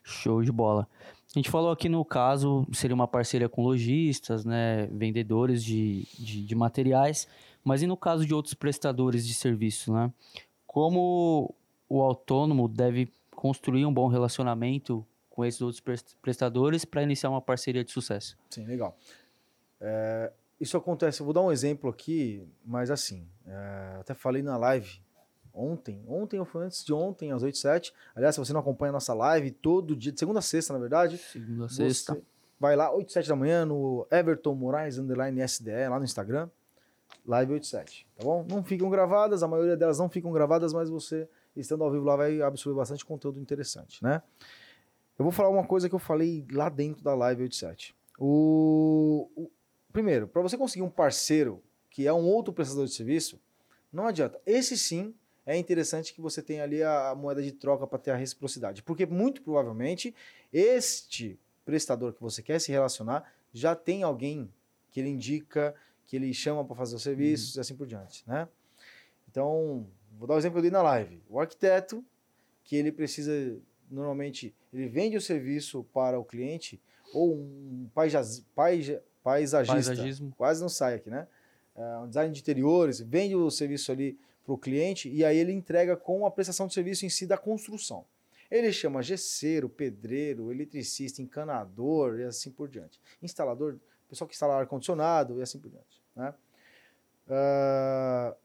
Show 0.02 0.42
de 0.42 0.54
bola. 0.54 0.88
A 1.36 1.38
gente 1.38 1.52
falou 1.52 1.70
aqui 1.70 1.90
no 1.90 2.06
caso, 2.06 2.66
seria 2.72 2.96
uma 2.96 3.10
parceria 3.10 3.50
com 3.50 3.62
lojistas, 3.62 4.46
né, 4.46 4.88
vendedores 4.88 5.62
de, 5.62 6.08
de, 6.18 6.46
de 6.46 6.56
materiais, 6.56 7.28
mas 7.62 7.82
e 7.82 7.88
no 7.88 7.98
caso 7.98 8.26
de 8.26 8.34
outros 8.34 8.54
prestadores 8.54 9.28
de 9.28 9.34
serviços, 9.34 9.94
né? 9.94 10.10
Como 10.66 11.54
o 11.90 12.02
autônomo 12.02 12.70
deve 12.70 13.12
construir 13.36 13.86
um 13.86 13.94
bom 13.94 14.08
relacionamento 14.08 15.06
com 15.30 15.44
esses 15.44 15.62
outros 15.62 15.84
prestadores 16.22 16.86
para 16.86 17.04
iniciar 17.04 17.30
uma 17.30 17.42
parceria 17.42 17.84
de 17.84 17.92
sucesso? 17.92 18.38
Sim, 18.50 18.64
legal. 18.64 18.98
É, 19.88 20.32
isso 20.60 20.76
acontece, 20.76 21.22
eu 21.22 21.26
vou 21.26 21.34
dar 21.34 21.42
um 21.42 21.52
exemplo 21.52 21.90
aqui, 21.90 22.48
mas 22.66 22.90
assim, 22.90 23.28
é, 23.46 23.98
até 24.00 24.16
falei 24.16 24.42
na 24.42 24.58
live 24.58 25.00
ontem, 25.54 26.04
ontem 26.08 26.40
ou 26.40 26.46
foi 26.46 26.66
antes 26.66 26.84
de 26.84 26.92
ontem, 26.92 27.32
às 27.32 27.44
8 27.44 27.56
7 27.56 27.94
Aliás, 28.16 28.34
se 28.34 28.40
você 28.40 28.52
não 28.52 28.62
acompanha 28.62 28.90
a 28.90 28.94
nossa 28.94 29.14
live, 29.14 29.52
todo 29.52 29.96
dia, 29.96 30.12
de 30.12 30.20
segunda 30.20 30.40
a 30.40 30.42
sexta, 30.42 30.74
na 30.74 30.80
verdade. 30.80 31.18
Segunda 31.20 31.66
a 31.66 31.70
sexta. 31.70 32.20
Vai 32.60 32.76
lá, 32.76 32.92
8 32.92 33.12
7 33.12 33.30
da 33.30 33.36
manhã, 33.36 33.64
no 33.64 34.08
Everton 34.10 34.56
Moraes, 34.56 34.98
underline 34.98 35.40
SDE, 35.48 35.88
lá 35.88 36.00
no 36.00 36.06
Instagram. 36.06 36.50
Live 37.26 37.54
8 37.54 37.68
7 37.68 38.08
tá 38.18 38.24
bom? 38.24 38.46
Não 38.50 38.64
ficam 38.64 38.90
gravadas, 38.90 39.44
a 39.44 39.48
maioria 39.48 39.78
delas 39.78 40.00
não 40.00 40.10
ficam 40.10 40.32
gravadas, 40.32 40.74
mas 40.74 40.90
você, 40.90 41.30
estando 41.56 41.84
ao 41.84 41.92
vivo 41.92 42.06
lá, 42.06 42.16
vai 42.16 42.42
absorver 42.42 42.78
bastante 42.78 43.06
conteúdo 43.06 43.40
interessante, 43.40 44.04
né? 44.04 44.24
Eu 45.18 45.24
vou 45.24 45.32
falar 45.32 45.50
uma 45.50 45.66
coisa 45.66 45.88
que 45.88 45.96
eu 45.96 46.00
falei 46.00 46.46
lá 46.52 46.70
dentro 46.70 47.04
da 47.04 47.14
live 47.14 47.44
87. 47.44 47.96
O, 48.18 49.30
o, 49.36 49.52
primeiro, 49.96 50.28
para 50.28 50.42
você 50.42 50.58
conseguir 50.58 50.84
um 50.84 50.90
parceiro 50.90 51.64
que 51.90 52.06
é 52.06 52.12
um 52.12 52.26
outro 52.26 52.52
prestador 52.52 52.86
de 52.86 52.92
serviço, 52.92 53.40
não 53.94 54.06
adianta. 54.06 54.38
Esse 54.46 54.78
sim 54.78 55.16
é 55.46 55.56
interessante 55.56 56.14
que 56.14 56.20
você 56.20 56.42
tenha 56.42 56.64
ali 56.64 56.84
a, 56.84 57.16
moeda 57.16 57.42
de 57.42 57.54
troca 57.54 57.88
para 57.88 57.98
ter 57.98 58.12
a 58.12 58.16
reciprocidade, 58.18 58.84
porque 58.84 59.06
muito 59.06 59.42
provavelmente 59.42 60.14
este 60.52 61.40
prestador 61.64 62.12
que 62.12 62.22
você 62.22 62.44
quer 62.44 62.60
se 62.60 62.74
relacionar 62.74 63.32
já 63.54 63.74
tem 63.74 64.04
alguém 64.04 64.52
que 64.92 65.00
ele 65.00 65.08
indica, 65.08 65.74
que 66.06 66.18
ele 66.18 66.34
chama 66.34 66.66
para 66.66 66.76
fazer 66.76 66.98
os 66.98 67.02
serviços 67.02 67.56
uhum. 67.56 67.60
e 67.60 67.62
assim 67.62 67.76
por 67.78 67.88
diante, 67.88 68.22
né? 68.28 68.50
Então, 69.32 69.88
vou 70.20 70.28
dar 70.28 70.34
o 70.34 70.36
um 70.36 70.40
exemplo 70.40 70.60
ali 70.60 70.70
na 70.70 70.82
live. 70.82 71.24
O 71.30 71.40
arquiteto 71.40 72.04
que 72.66 72.76
ele 72.76 72.92
precisa 72.92 73.32
normalmente 73.90 74.54
ele 74.74 74.90
vende 74.90 75.16
o 75.16 75.22
serviço 75.22 75.86
para 75.94 76.20
o 76.20 76.26
cliente 76.26 76.82
ou 77.14 77.34
um 77.34 77.90
paisagista, 77.94 79.02
paisagista. 79.26 79.74
Paisagismo. 79.74 80.32
Quase 80.38 80.62
não 80.62 80.70
sai 80.70 80.94
aqui, 80.94 81.10
né? 81.10 81.28
É 81.76 81.98
um 81.98 82.08
design 82.08 82.32
de 82.32 82.40
interiores, 82.40 83.00
vende 83.02 83.36
o 83.36 83.50
serviço 83.50 83.92
ali 83.92 84.18
para 84.46 84.54
o 84.54 84.58
cliente 84.58 85.10
e 85.10 85.26
aí 85.26 85.36
ele 85.36 85.52
entrega 85.52 85.98
com 85.98 86.26
a 86.28 86.32
prestação 86.32 86.68
de 86.68 86.74
serviço 86.76 87.06
em 87.08 87.10
si 87.10 87.26
da 87.26 87.36
construção. 87.38 88.06
Ele 88.50 88.72
chama 88.72 89.02
gesseiro, 89.02 89.68
pedreiro, 89.68 90.52
eletricista, 90.52 91.24
encanador 91.24 92.20
e 92.20 92.24
assim 92.24 92.52
por 92.52 92.70
diante. 92.70 93.02
Instalador, 93.22 93.78
pessoal 94.08 94.28
que 94.28 94.36
instala 94.36 94.60
ar-condicionado 94.60 95.40
e 95.40 95.42
assim 95.42 95.58
por 95.58 95.72
diante. 95.72 96.02
Né? 96.16 96.34
Uh, 97.28 98.36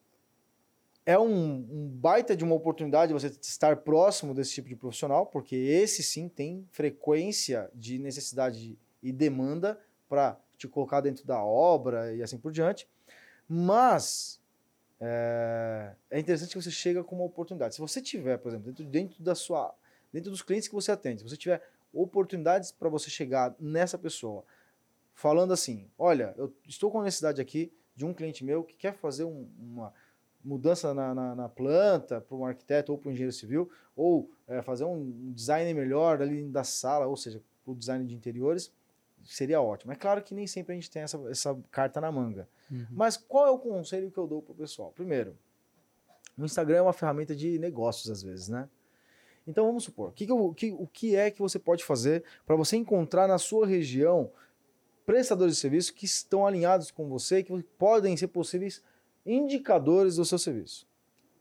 é 1.04 1.18
um, 1.18 1.66
um, 1.70 1.88
baita 1.88 2.34
de 2.34 2.42
uma 2.42 2.54
oportunidade 2.54 3.12
você 3.12 3.26
estar 3.26 3.76
próximo 3.76 4.32
desse 4.32 4.54
tipo 4.54 4.68
de 4.68 4.76
profissional, 4.76 5.26
porque 5.26 5.54
esse 5.54 6.02
sim 6.02 6.26
tem 6.28 6.66
frequência 6.70 7.70
de 7.75 7.99
necessidade 7.99 8.78
e 9.02 9.12
demanda 9.12 9.78
para 10.08 10.38
te 10.60 10.68
colocar 10.68 11.00
dentro 11.00 11.26
da 11.26 11.42
obra 11.42 12.14
e 12.14 12.22
assim 12.22 12.36
por 12.38 12.52
diante. 12.52 12.86
Mas 13.48 14.40
é, 15.00 15.94
é, 16.10 16.20
interessante 16.20 16.50
que 16.50 16.62
você 16.62 16.70
chega 16.70 17.02
com 17.02 17.16
uma 17.16 17.24
oportunidade. 17.24 17.74
Se 17.74 17.80
você 17.80 18.02
tiver, 18.02 18.36
por 18.36 18.48
exemplo, 18.48 18.66
dentro, 18.66 18.84
dentro 18.84 19.22
da, 19.22 19.34
sua, 19.34 19.74
dentro 20.12 20.30
dos 20.30 20.42
clientes 20.42 20.68
que 20.68 20.74
você 20.74 20.92
atende, 20.92 21.22
se 21.22 21.28
você 21.28 21.36
tiver 21.36 21.62
oportunidades 21.92 22.70
para 22.70 22.88
você 22.88 23.08
chegar 23.08 23.54
nessa 23.58 23.98
pessoa, 23.98 24.44
falando 25.14 25.52
assim: 25.52 25.88
olha, 25.98 26.34
eu 26.36 26.54
estou 26.68 26.90
com 26.90 27.02
necessidade 27.02 27.40
aqui 27.40 27.72
de 27.96 28.04
um 28.04 28.12
cliente 28.12 28.44
meu 28.44 28.62
que 28.62 28.76
quer 28.76 28.94
fazer 28.94 29.24
um, 29.24 29.48
uma 29.58 29.92
mudança 30.44 30.92
na, 30.92 31.14
na, 31.14 31.34
na 31.34 31.48
planta 31.48 32.20
para 32.20 32.36
um 32.36 32.44
arquiteto 32.44 32.92
ou 32.92 32.98
para 32.98 33.08
um 33.08 33.12
engenheiro 33.12 33.32
civil, 33.32 33.70
ou 33.96 34.30
é, 34.46 34.60
fazer 34.62 34.84
um 34.84 35.32
design 35.32 35.72
melhor 35.74 36.20
ali 36.20 36.46
da 36.46 36.64
sala, 36.64 37.06
ou 37.06 37.16
seja, 37.16 37.42
o 37.64 37.74
design 37.74 38.06
de 38.06 38.14
interiores, 38.14 38.72
seria 39.24 39.60
ótimo. 39.60 39.92
É 39.92 39.96
claro 39.96 40.22
que 40.22 40.34
nem 40.34 40.46
sempre 40.46 40.72
a 40.72 40.74
gente 40.74 40.90
tem 40.90 41.02
essa, 41.02 41.18
essa 41.30 41.58
carta 41.70 42.00
na 42.00 42.10
manga. 42.10 42.48
Uhum. 42.70 42.86
Mas 42.90 43.16
qual 43.16 43.46
é 43.46 43.50
o 43.50 43.58
conselho 43.58 44.10
que 44.10 44.18
eu 44.18 44.26
dou 44.26 44.42
para 44.42 44.52
o 44.52 44.56
pessoal? 44.56 44.92
Primeiro, 44.92 45.36
o 46.36 46.44
Instagram 46.44 46.78
é 46.78 46.82
uma 46.82 46.92
ferramenta 46.92 47.34
de 47.34 47.58
negócios 47.58 48.10
às 48.10 48.22
vezes, 48.22 48.48
né? 48.48 48.68
Então 49.46 49.66
vamos 49.66 49.84
supor, 49.84 50.12
que, 50.12 50.26
que, 50.26 50.32
que, 50.54 50.72
o 50.72 50.86
que 50.86 51.16
é 51.16 51.30
que 51.30 51.40
você 51.40 51.58
pode 51.58 51.82
fazer 51.84 52.22
para 52.46 52.54
você 52.56 52.76
encontrar 52.76 53.26
na 53.26 53.38
sua 53.38 53.66
região 53.66 54.30
prestadores 55.04 55.54
de 55.54 55.60
serviço 55.60 55.94
que 55.94 56.04
estão 56.04 56.46
alinhados 56.46 56.90
com 56.90 57.08
você, 57.08 57.42
que 57.42 57.62
podem 57.76 58.16
ser 58.16 58.28
possíveis 58.28 58.82
indicadores 59.26 60.16
do 60.16 60.24
seu 60.24 60.38
serviço. 60.38 60.86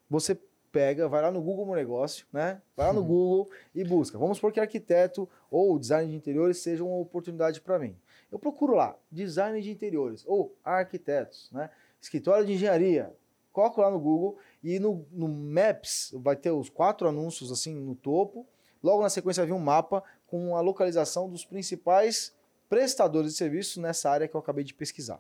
Você 0.09 0.39
pega, 0.71 1.07
vai 1.07 1.21
lá 1.21 1.31
no 1.31 1.41
Google 1.41 1.65
Meu 1.65 1.75
Negócio, 1.75 2.25
né? 2.31 2.61
Vai 2.75 2.88
lá 2.88 2.93
no 2.93 3.01
uhum. 3.01 3.07
Google 3.07 3.51
e 3.73 3.83
busca. 3.83 4.17
Vamos 4.17 4.38
supor 4.38 4.51
que 4.51 4.59
arquiteto 4.59 5.27
ou 5.49 5.77
design 5.77 6.09
de 6.09 6.15
interiores 6.15 6.57
seja 6.59 6.83
uma 6.83 6.97
oportunidade 6.97 7.61
para 7.61 7.79
mim. 7.79 7.95
Eu 8.31 8.38
procuro 8.38 8.75
lá, 8.75 8.95
design 9.11 9.61
de 9.61 9.71
interiores 9.71 10.23
ou 10.27 10.55
arquitetos, 10.63 11.49
né? 11.51 11.69
Escritório 12.01 12.45
de 12.45 12.53
engenharia. 12.53 13.13
Coloco 13.51 13.81
lá 13.81 13.89
no 13.89 13.99
Google 13.99 14.38
e 14.63 14.79
no, 14.79 15.05
no 15.11 15.27
Maps 15.27 16.11
vai 16.15 16.35
ter 16.35 16.51
os 16.51 16.69
quatro 16.69 17.07
anúncios 17.07 17.51
assim 17.51 17.73
no 17.73 17.95
topo. 17.95 18.45
Logo 18.81 19.01
na 19.01 19.09
sequência 19.09 19.45
vir 19.45 19.53
um 19.53 19.59
mapa 19.59 20.03
com 20.27 20.55
a 20.55 20.61
localização 20.61 21.29
dos 21.29 21.43
principais 21.43 22.33
prestadores 22.69 23.31
de 23.31 23.38
serviços 23.38 23.77
nessa 23.77 24.09
área 24.09 24.27
que 24.27 24.35
eu 24.35 24.39
acabei 24.39 24.63
de 24.63 24.73
pesquisar. 24.73 25.19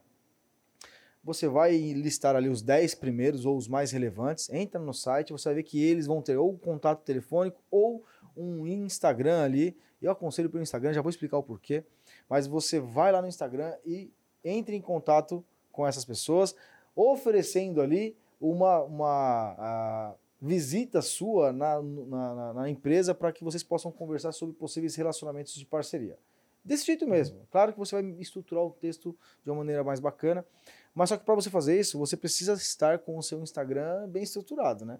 Você 1.29 1.47
vai 1.47 1.77
listar 1.77 2.35
ali 2.35 2.49
os 2.49 2.63
10 2.63 2.95
primeiros 2.95 3.45
ou 3.45 3.55
os 3.55 3.67
mais 3.67 3.91
relevantes, 3.91 4.49
entra 4.49 4.81
no 4.81 4.95
site, 4.95 5.31
você 5.31 5.49
vai 5.49 5.55
ver 5.57 5.63
que 5.63 5.79
eles 5.79 6.07
vão 6.07 6.23
ter 6.23 6.35
ou 6.35 6.57
contato 6.57 7.03
telefônico 7.03 7.61
ou 7.69 8.03
um 8.35 8.65
Instagram 8.65 9.43
ali. 9.43 9.77
Eu 10.01 10.09
aconselho 10.09 10.49
pelo 10.49 10.63
Instagram, 10.63 10.91
já 10.91 11.03
vou 11.03 11.11
explicar 11.11 11.37
o 11.37 11.43
porquê. 11.43 11.83
Mas 12.27 12.47
você 12.47 12.79
vai 12.79 13.11
lá 13.11 13.21
no 13.21 13.27
Instagram 13.27 13.75
e 13.85 14.11
entre 14.43 14.75
em 14.75 14.81
contato 14.81 15.45
com 15.71 15.85
essas 15.85 16.03
pessoas, 16.03 16.55
oferecendo 16.95 17.79
ali 17.79 18.17
uma, 18.41 18.81
uma 18.81 20.15
visita 20.41 20.99
sua 20.99 21.53
na, 21.53 21.79
na, 21.79 22.53
na 22.55 22.69
empresa 22.71 23.13
para 23.13 23.31
que 23.31 23.43
vocês 23.43 23.61
possam 23.61 23.91
conversar 23.91 24.31
sobre 24.31 24.55
possíveis 24.55 24.95
relacionamentos 24.95 25.53
de 25.53 25.65
parceria. 25.67 26.17
Desse 26.63 26.85
jeito 26.85 27.07
mesmo. 27.07 27.47
Claro 27.51 27.71
que 27.71 27.79
você 27.79 28.01
vai 28.01 28.15
estruturar 28.19 28.63
o 28.63 28.71
texto 28.71 29.15
de 29.43 29.49
uma 29.49 29.57
maneira 29.57 29.83
mais 29.83 29.99
bacana, 29.99 30.45
mas 30.93 31.09
só 31.09 31.17
que 31.17 31.23
para 31.23 31.35
você 31.35 31.49
fazer 31.49 31.79
isso, 31.79 31.97
você 31.97 32.17
precisa 32.17 32.53
estar 32.53 32.99
com 32.99 33.17
o 33.17 33.23
seu 33.23 33.41
Instagram 33.41 34.07
bem 34.07 34.23
estruturado, 34.23 34.85
né? 34.85 34.99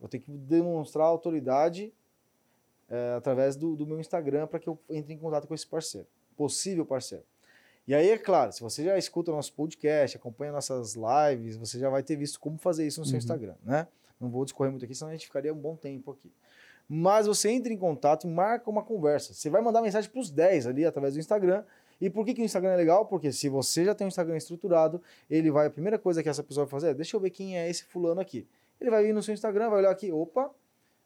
Eu 0.00 0.08
tenho 0.08 0.22
que 0.22 0.30
demonstrar 0.30 1.06
autoridade 1.06 1.92
é, 2.88 3.14
através 3.16 3.56
do, 3.56 3.74
do 3.74 3.86
meu 3.86 3.98
Instagram 3.98 4.46
para 4.46 4.58
que 4.58 4.68
eu 4.68 4.78
entre 4.90 5.14
em 5.14 5.18
contato 5.18 5.46
com 5.46 5.54
esse 5.54 5.66
parceiro, 5.66 6.06
possível 6.36 6.84
parceiro. 6.84 7.24
E 7.86 7.94
aí, 7.94 8.10
é 8.10 8.18
claro, 8.18 8.52
se 8.52 8.60
você 8.60 8.84
já 8.84 8.98
escuta 8.98 9.30
o 9.30 9.34
nosso 9.36 9.52
podcast, 9.52 10.16
acompanha 10.16 10.50
nossas 10.50 10.96
lives, 10.96 11.56
você 11.56 11.78
já 11.78 11.88
vai 11.88 12.02
ter 12.02 12.16
visto 12.16 12.40
como 12.40 12.58
fazer 12.58 12.84
isso 12.86 13.00
no 13.00 13.06
seu 13.06 13.14
uhum. 13.14 13.18
Instagram, 13.18 13.54
né? 13.62 13.86
Não 14.20 14.28
vou 14.28 14.44
discorrer 14.44 14.72
muito 14.72 14.84
aqui, 14.84 14.94
senão 14.94 15.10
a 15.10 15.12
gente 15.12 15.26
ficaria 15.26 15.52
um 15.52 15.58
bom 15.58 15.76
tempo 15.76 16.10
aqui. 16.10 16.32
Mas 16.88 17.26
você 17.26 17.50
entra 17.50 17.72
em 17.72 17.76
contato 17.76 18.26
e 18.26 18.30
marca 18.30 18.68
uma 18.68 18.82
conversa. 18.82 19.34
Você 19.34 19.50
vai 19.50 19.60
mandar 19.60 19.82
mensagem 19.82 20.10
para 20.10 20.20
os 20.20 20.30
10 20.30 20.66
ali 20.66 20.84
através 20.84 21.14
do 21.14 21.20
Instagram 21.20 21.64
e 22.00 22.10
por 22.10 22.24
que, 22.24 22.34
que 22.34 22.42
o 22.42 22.44
Instagram 22.44 22.72
é 22.72 22.76
legal? 22.76 23.06
Porque 23.06 23.32
se 23.32 23.48
você 23.48 23.84
já 23.84 23.94
tem 23.94 24.06
um 24.06 24.08
Instagram 24.08 24.36
estruturado, 24.36 25.00
ele 25.30 25.50
vai, 25.50 25.66
a 25.66 25.70
primeira 25.70 25.98
coisa 25.98 26.22
que 26.22 26.28
essa 26.28 26.42
pessoa 26.42 26.66
vai 26.66 26.70
fazer 26.70 26.90
é, 26.90 26.94
deixa 26.94 27.16
eu 27.16 27.20
ver 27.20 27.30
quem 27.30 27.58
é 27.58 27.68
esse 27.68 27.84
fulano 27.84 28.20
aqui. 28.20 28.46
Ele 28.80 28.90
vai 28.90 29.06
ir 29.06 29.12
no 29.12 29.22
seu 29.22 29.32
Instagram, 29.32 29.70
vai 29.70 29.78
olhar 29.78 29.90
aqui, 29.90 30.12
opa, 30.12 30.50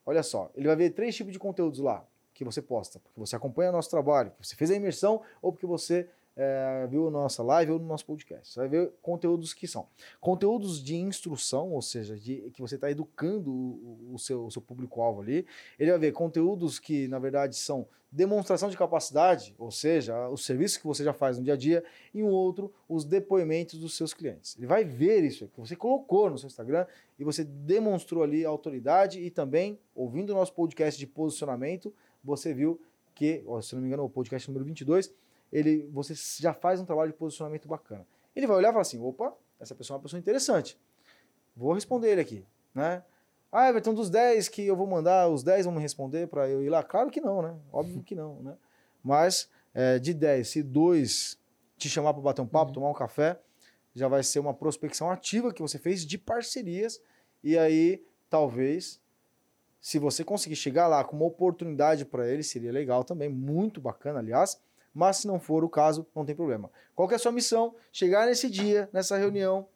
olha 0.04 0.22
só, 0.22 0.50
ele 0.54 0.66
vai 0.66 0.76
ver 0.76 0.90
três 0.90 1.14
tipos 1.14 1.32
de 1.32 1.38
conteúdos 1.38 1.78
lá 1.78 2.04
que 2.34 2.44
você 2.44 2.60
posta, 2.62 2.98
porque 2.98 3.20
você 3.20 3.36
acompanha 3.36 3.70
nosso 3.70 3.90
trabalho, 3.90 4.30
porque 4.30 4.46
você 4.46 4.56
fez 4.56 4.70
a 4.70 4.74
imersão 4.74 5.20
ou 5.42 5.52
porque 5.52 5.66
você 5.66 6.08
é, 6.42 6.86
viu 6.86 7.10
nossa 7.10 7.42
live 7.42 7.72
ou 7.72 7.78
no 7.78 7.86
nosso 7.86 8.06
podcast. 8.06 8.50
Você 8.50 8.60
vai 8.60 8.68
ver 8.68 8.90
conteúdos 9.02 9.52
que 9.52 9.68
são 9.68 9.86
conteúdos 10.18 10.82
de 10.82 10.96
instrução, 10.96 11.70
ou 11.70 11.82
seja, 11.82 12.16
de, 12.16 12.50
que 12.54 12.62
você 12.62 12.76
está 12.76 12.90
educando 12.90 13.50
o, 13.50 14.14
o, 14.14 14.18
seu, 14.18 14.46
o 14.46 14.50
seu 14.50 14.62
público-alvo 14.62 15.20
ali. 15.20 15.46
Ele 15.78 15.90
vai 15.90 16.00
ver 16.00 16.12
conteúdos 16.12 16.78
que, 16.78 17.06
na 17.08 17.18
verdade, 17.18 17.56
são 17.56 17.86
demonstração 18.10 18.70
de 18.70 18.76
capacidade, 18.76 19.54
ou 19.58 19.70
seja, 19.70 20.30
os 20.30 20.44
serviços 20.44 20.78
que 20.78 20.86
você 20.86 21.04
já 21.04 21.12
faz 21.12 21.36
no 21.36 21.44
dia 21.44 21.54
a 21.54 21.56
dia, 21.56 21.84
e 22.12 22.22
um 22.22 22.28
outro, 22.28 22.72
os 22.88 23.04
depoimentos 23.04 23.78
dos 23.78 23.94
seus 23.94 24.14
clientes. 24.14 24.56
Ele 24.56 24.66
vai 24.66 24.82
ver 24.82 25.22
isso 25.22 25.46
que 25.46 25.60
você 25.60 25.76
colocou 25.76 26.30
no 26.30 26.38
seu 26.38 26.46
Instagram 26.46 26.86
e 27.18 27.22
você 27.22 27.44
demonstrou 27.44 28.22
ali 28.22 28.46
autoridade 28.46 29.20
e 29.20 29.30
também, 29.30 29.78
ouvindo 29.94 30.30
o 30.30 30.34
nosso 30.34 30.54
podcast 30.54 30.98
de 30.98 31.06
posicionamento, 31.06 31.94
você 32.24 32.54
viu 32.54 32.80
que, 33.14 33.44
se 33.62 33.74
não 33.74 33.82
me 33.82 33.88
engano, 33.88 34.04
o 34.04 34.10
podcast 34.10 34.48
número 34.48 34.64
22, 34.64 35.12
ele, 35.52 35.88
você 35.92 36.14
já 36.40 36.54
faz 36.54 36.80
um 36.80 36.84
trabalho 36.84 37.10
de 37.10 37.18
posicionamento 37.18 37.66
bacana. 37.66 38.06
Ele 38.34 38.46
vai 38.46 38.56
olhar 38.56 38.68
e 38.68 38.72
falar 38.72 38.82
assim: 38.82 39.00
opa, 39.00 39.34
essa 39.58 39.74
pessoa 39.74 39.96
é 39.96 39.98
uma 39.98 40.02
pessoa 40.02 40.18
interessante. 40.18 40.78
Vou 41.56 41.72
responder 41.72 42.10
ele 42.10 42.20
aqui, 42.20 42.46
né? 42.74 43.02
Ah, 43.52 43.68
Everton, 43.68 43.92
dos 43.92 44.08
10 44.08 44.48
que 44.48 44.64
eu 44.64 44.76
vou 44.76 44.86
mandar, 44.86 45.28
os 45.28 45.42
10 45.42 45.64
vão 45.64 45.74
me 45.74 45.80
responder 45.80 46.28
para 46.28 46.48
eu 46.48 46.62
ir 46.62 46.68
lá? 46.68 46.84
Claro 46.84 47.10
que 47.10 47.20
não, 47.20 47.42
né? 47.42 47.56
Óbvio 47.72 48.02
que 48.02 48.14
não, 48.14 48.40
né? 48.42 48.56
Mas 49.02 49.50
é, 49.74 49.98
de 49.98 50.14
10, 50.14 50.48
se 50.48 50.62
dois 50.62 51.36
te 51.76 51.88
chamar 51.88 52.14
para 52.14 52.22
bater 52.22 52.42
um 52.42 52.46
papo, 52.46 52.68
uhum. 52.68 52.74
tomar 52.74 52.90
um 52.90 52.94
café, 52.94 53.40
já 53.92 54.06
vai 54.06 54.22
ser 54.22 54.38
uma 54.38 54.54
prospecção 54.54 55.10
ativa 55.10 55.52
que 55.52 55.60
você 55.60 55.78
fez 55.78 56.06
de 56.06 56.16
parcerias. 56.16 57.02
E 57.42 57.58
aí, 57.58 58.04
talvez, 58.28 59.00
se 59.80 59.98
você 59.98 60.22
conseguir 60.22 60.54
chegar 60.54 60.86
lá 60.86 61.02
com 61.02 61.16
uma 61.16 61.26
oportunidade 61.26 62.04
para 62.04 62.28
ele, 62.28 62.44
seria 62.44 62.70
legal 62.70 63.02
também, 63.02 63.28
muito 63.28 63.80
bacana, 63.80 64.20
aliás 64.20 64.60
mas 64.94 65.18
se 65.18 65.26
não 65.26 65.38
for 65.38 65.64
o 65.64 65.68
caso, 65.68 66.06
não 66.14 66.24
tem 66.24 66.34
problema. 66.34 66.70
Qual 66.94 67.10
é 67.10 67.14
a 67.14 67.18
sua 67.18 67.32
missão? 67.32 67.74
Chegar 67.92 68.26
nesse 68.26 68.50
dia, 68.50 68.88
nessa 68.92 69.16
reunião, 69.16 69.68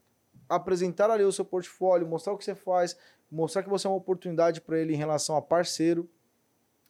apresentar 0.48 1.10
ali 1.10 1.24
o 1.24 1.32
seu 1.32 1.44
portfólio, 1.44 2.06
mostrar 2.06 2.32
o 2.32 2.38
que 2.38 2.44
você 2.44 2.54
faz, 2.54 2.96
mostrar 3.30 3.62
que 3.62 3.68
você 3.68 3.86
é 3.86 3.90
uma 3.90 3.96
oportunidade 3.96 4.60
para 4.60 4.78
ele 4.78 4.94
em 4.94 4.96
relação 4.96 5.36
a 5.36 5.42
parceiro 5.42 6.08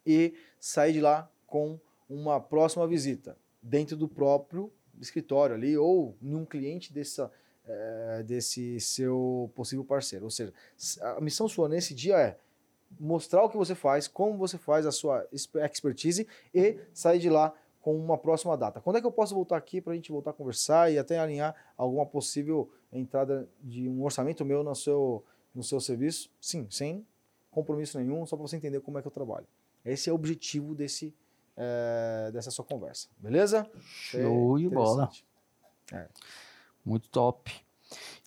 e 0.06 0.34
sair 0.58 0.92
de 0.92 1.00
lá 1.00 1.30
com 1.46 1.78
uma 2.08 2.40
próxima 2.40 2.86
visita 2.86 3.36
dentro 3.62 3.96
do 3.96 4.08
próprio 4.08 4.72
escritório 5.00 5.54
ali 5.54 5.76
ou 5.76 6.16
num 6.20 6.44
cliente 6.44 6.92
dessa, 6.92 7.30
é, 7.66 8.22
desse 8.22 8.78
seu 8.80 9.50
possível 9.54 9.84
parceiro. 9.84 10.24
Ou 10.24 10.30
seja, 10.30 10.52
a 11.00 11.20
missão 11.20 11.48
sua 11.48 11.68
nesse 11.68 11.94
dia 11.94 12.18
é 12.18 12.38
mostrar 12.98 13.42
o 13.42 13.48
que 13.48 13.56
você 13.56 13.74
faz, 13.74 14.06
como 14.06 14.36
você 14.36 14.58
faz 14.58 14.86
a 14.86 14.92
sua 14.92 15.26
expertise 15.32 16.26
e 16.54 16.78
sair 16.92 17.18
de 17.18 17.30
lá 17.30 17.52
com 17.84 17.94
uma 17.94 18.16
próxima 18.16 18.56
data. 18.56 18.80
Quando 18.80 18.96
é 18.96 19.00
que 19.02 19.06
eu 19.06 19.12
posso 19.12 19.34
voltar 19.34 19.58
aqui 19.58 19.78
para 19.78 19.92
a 19.92 19.94
gente 19.94 20.10
voltar 20.10 20.30
a 20.30 20.32
conversar 20.32 20.90
e 20.90 20.98
até 20.98 21.18
alinhar 21.18 21.54
alguma 21.76 22.06
possível 22.06 22.72
entrada 22.90 23.46
de 23.62 23.86
um 23.86 24.02
orçamento 24.02 24.42
meu 24.42 24.64
no 24.64 24.74
seu, 24.74 25.22
no 25.54 25.62
seu 25.62 25.78
serviço? 25.78 26.30
Sim, 26.40 26.66
sem 26.70 27.06
compromisso 27.50 27.98
nenhum, 27.98 28.24
só 28.24 28.36
para 28.38 28.46
você 28.48 28.56
entender 28.56 28.80
como 28.80 28.98
é 28.98 29.02
que 29.02 29.06
eu 29.06 29.12
trabalho. 29.12 29.46
Esse 29.84 30.08
é 30.08 30.12
o 30.12 30.16
objetivo 30.16 30.74
desse, 30.74 31.14
é, 31.58 32.30
dessa 32.32 32.50
sua 32.50 32.64
conversa, 32.64 33.06
beleza? 33.18 33.70
Show 33.82 34.56
de 34.58 34.70
bola. 34.70 35.10
É. 35.92 36.08
Muito 36.82 37.10
top. 37.10 37.52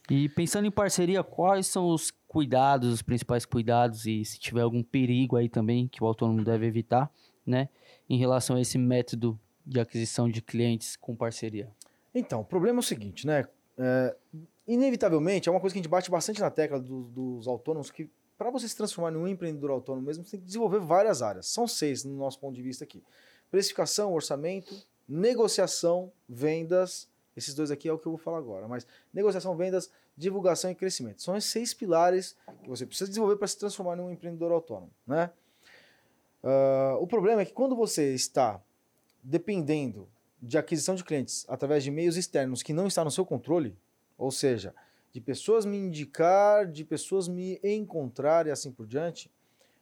E 0.07 0.29
pensando 0.29 0.67
em 0.67 0.71
parceria, 0.71 1.23
quais 1.23 1.65
são 1.65 1.87
os 1.87 2.11
cuidados, 2.27 2.93
os 2.93 3.01
principais 3.01 3.43
cuidados 3.43 4.05
e 4.05 4.23
se 4.23 4.37
tiver 4.37 4.61
algum 4.61 4.83
perigo 4.83 5.35
aí 5.35 5.49
também 5.49 5.87
que 5.87 6.03
o 6.03 6.05
autônomo 6.05 6.43
deve 6.43 6.67
evitar, 6.67 7.11
né, 7.43 7.69
em 8.07 8.19
relação 8.19 8.55
a 8.55 8.61
esse 8.61 8.77
método 8.77 9.39
de 9.67 9.79
aquisição 9.79 10.29
de 10.29 10.41
clientes 10.41 10.95
com 10.95 11.15
parceria? 11.15 11.69
Então, 12.15 12.39
o 12.39 12.45
problema 12.45 12.79
é 12.79 12.81
o 12.81 12.83
seguinte, 12.83 13.27
né? 13.27 13.45
É, 13.77 14.15
inevitavelmente, 14.65 15.49
é 15.49 15.51
uma 15.51 15.59
coisa 15.59 15.73
que 15.73 15.79
a 15.79 15.81
gente 15.81 15.91
bate 15.91 16.09
bastante 16.09 16.39
na 16.39 16.49
tecla 16.49 16.79
do, 16.79 17.03
dos 17.03 17.47
autônomos, 17.47 17.91
que 17.91 18.09
para 18.37 18.49
você 18.49 18.67
se 18.67 18.75
transformar 18.75 19.11
em 19.11 19.21
um 19.21 19.27
empreendedor 19.27 19.71
autônomo 19.71 20.05
mesmo, 20.05 20.23
você 20.23 20.31
tem 20.31 20.39
que 20.39 20.45
desenvolver 20.45 20.79
várias 20.79 21.21
áreas. 21.21 21.47
São 21.47 21.67
seis 21.67 22.03
no 22.03 22.15
nosso 22.15 22.39
ponto 22.39 22.55
de 22.55 22.61
vista 22.61 22.83
aqui. 22.83 23.03
Precificação, 23.51 24.13
orçamento, 24.13 24.73
negociação, 25.07 26.11
vendas. 26.29 27.09
Esses 27.35 27.53
dois 27.53 27.71
aqui 27.71 27.89
é 27.89 27.93
o 27.93 27.97
que 27.97 28.07
eu 28.07 28.11
vou 28.11 28.19
falar 28.19 28.37
agora. 28.37 28.67
Mas 28.67 28.85
negociação, 29.13 29.55
vendas, 29.55 29.91
divulgação 30.15 30.69
e 30.69 30.75
crescimento. 30.75 31.21
São 31.21 31.35
esses 31.35 31.49
seis 31.49 31.73
pilares 31.73 32.35
que 32.63 32.69
você 32.69 32.85
precisa 32.85 33.09
desenvolver 33.09 33.37
para 33.37 33.47
se 33.47 33.57
transformar 33.57 33.97
em 33.97 34.01
um 34.01 34.11
empreendedor 34.11 34.51
autônomo. 34.51 34.91
Né? 35.05 35.31
Uh, 36.43 37.01
o 37.01 37.07
problema 37.07 37.41
é 37.41 37.45
que 37.45 37.53
quando 37.53 37.75
você 37.75 38.13
está 38.13 38.61
dependendo 39.27 40.07
de 40.41 40.57
aquisição 40.57 40.95
de 40.95 41.03
clientes 41.03 41.45
através 41.49 41.83
de 41.83 41.91
meios 41.91 42.15
externos 42.15 42.63
que 42.63 42.71
não 42.71 42.87
está 42.87 43.03
no 43.03 43.11
seu 43.11 43.25
controle, 43.25 43.77
ou 44.17 44.31
seja, 44.31 44.73
de 45.11 45.19
pessoas 45.19 45.65
me 45.65 45.77
indicar, 45.77 46.65
de 46.65 46.85
pessoas 46.85 47.27
me 47.27 47.59
encontrar 47.61 48.47
e 48.47 48.51
assim 48.51 48.71
por 48.71 48.87
diante, 48.87 49.29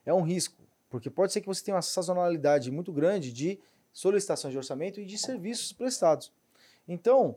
é 0.03 0.11
um 0.11 0.23
risco. 0.23 0.63
Porque 0.89 1.11
pode 1.11 1.31
ser 1.31 1.41
que 1.41 1.47
você 1.47 1.63
tenha 1.63 1.75
uma 1.75 1.81
sazonalidade 1.83 2.71
muito 2.71 2.91
grande 2.91 3.31
de 3.31 3.59
solicitações 3.93 4.51
de 4.51 4.57
orçamento 4.57 4.99
e 4.99 5.05
de 5.05 5.17
serviços 5.17 5.71
prestados. 5.71 6.33
Então, 6.87 7.35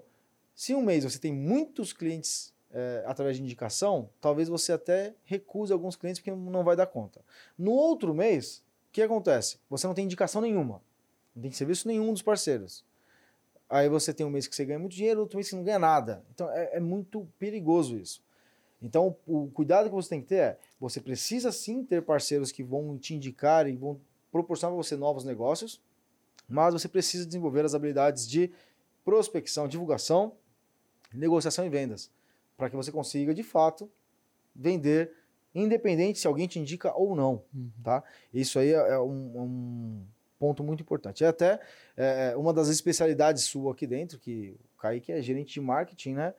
se 0.54 0.74
um 0.74 0.82
mês 0.82 1.04
você 1.04 1.18
tem 1.18 1.32
muitos 1.32 1.92
clientes 1.92 2.54
é, 2.70 3.02
através 3.06 3.36
de 3.36 3.42
indicação, 3.42 4.08
talvez 4.18 4.48
você 4.48 4.72
até 4.72 5.14
recuse 5.24 5.74
alguns 5.74 5.94
clientes 5.94 6.20
porque 6.20 6.30
não 6.30 6.64
vai 6.64 6.74
dar 6.74 6.86
conta. 6.86 7.20
No 7.58 7.72
outro 7.72 8.14
mês, 8.14 8.62
o 8.88 8.92
que 8.92 9.02
acontece? 9.02 9.58
Você 9.68 9.86
não 9.86 9.94
tem 9.94 10.06
indicação 10.06 10.40
nenhuma, 10.40 10.80
não 11.38 11.42
tem 11.42 11.52
serviço 11.52 11.86
nenhum 11.86 12.12
dos 12.12 12.22
parceiros. 12.22 12.84
Aí 13.70 13.88
você 13.88 14.12
tem 14.12 14.26
um 14.26 14.30
mês 14.30 14.48
que 14.48 14.56
você 14.56 14.64
ganha 14.64 14.78
muito 14.78 14.96
dinheiro, 14.96 15.20
outro 15.20 15.36
mês 15.36 15.46
que 15.46 15.50
você 15.50 15.56
não 15.56 15.64
ganha 15.64 15.78
nada. 15.78 16.24
Então 16.34 16.50
é, 16.50 16.76
é 16.76 16.80
muito 16.80 17.28
perigoso 17.38 17.96
isso. 17.96 18.22
Então 18.82 19.16
o, 19.26 19.44
o 19.44 19.50
cuidado 19.50 19.88
que 19.88 19.94
você 19.94 20.08
tem 20.08 20.20
que 20.20 20.28
ter 20.28 20.36
é, 20.36 20.58
você 20.80 21.00
precisa 21.00 21.52
sim 21.52 21.84
ter 21.84 22.02
parceiros 22.02 22.50
que 22.50 22.62
vão 22.62 22.98
te 22.98 23.14
indicar 23.14 23.68
e 23.68 23.76
vão 23.76 24.00
proporcionar 24.32 24.74
para 24.74 24.82
você 24.82 24.96
novos 24.96 25.24
negócios, 25.24 25.80
mas 26.48 26.72
você 26.72 26.88
precisa 26.88 27.24
desenvolver 27.24 27.64
as 27.64 27.74
habilidades 27.74 28.28
de 28.28 28.50
prospecção, 29.04 29.68
divulgação, 29.68 30.32
negociação 31.12 31.64
e 31.64 31.68
vendas 31.68 32.10
para 32.58 32.68
que 32.68 32.74
você 32.74 32.90
consiga, 32.90 33.32
de 33.32 33.44
fato, 33.44 33.88
vender, 34.54 35.12
independente 35.54 36.18
se 36.18 36.26
alguém 36.26 36.48
te 36.48 36.58
indica 36.58 36.92
ou 36.92 37.14
não, 37.14 37.44
uhum. 37.54 37.70
tá? 37.84 38.02
Isso 38.34 38.58
aí 38.58 38.72
é, 38.72 38.94
é 38.94 38.98
um, 38.98 39.40
um, 39.40 40.06
ponto 40.38 40.62
muito 40.62 40.82
importante. 40.82 41.24
É 41.24 41.28
até 41.28 41.60
é, 41.96 42.34
uma 42.36 42.52
das 42.52 42.68
especialidades 42.68 43.44
sua 43.44 43.72
aqui 43.72 43.86
dentro, 43.86 44.18
que 44.18 44.56
o 44.76 44.80
Kaique 44.80 45.12
é 45.12 45.20
gerente 45.20 45.54
de 45.54 45.60
marketing, 45.60 46.14
né? 46.14 46.34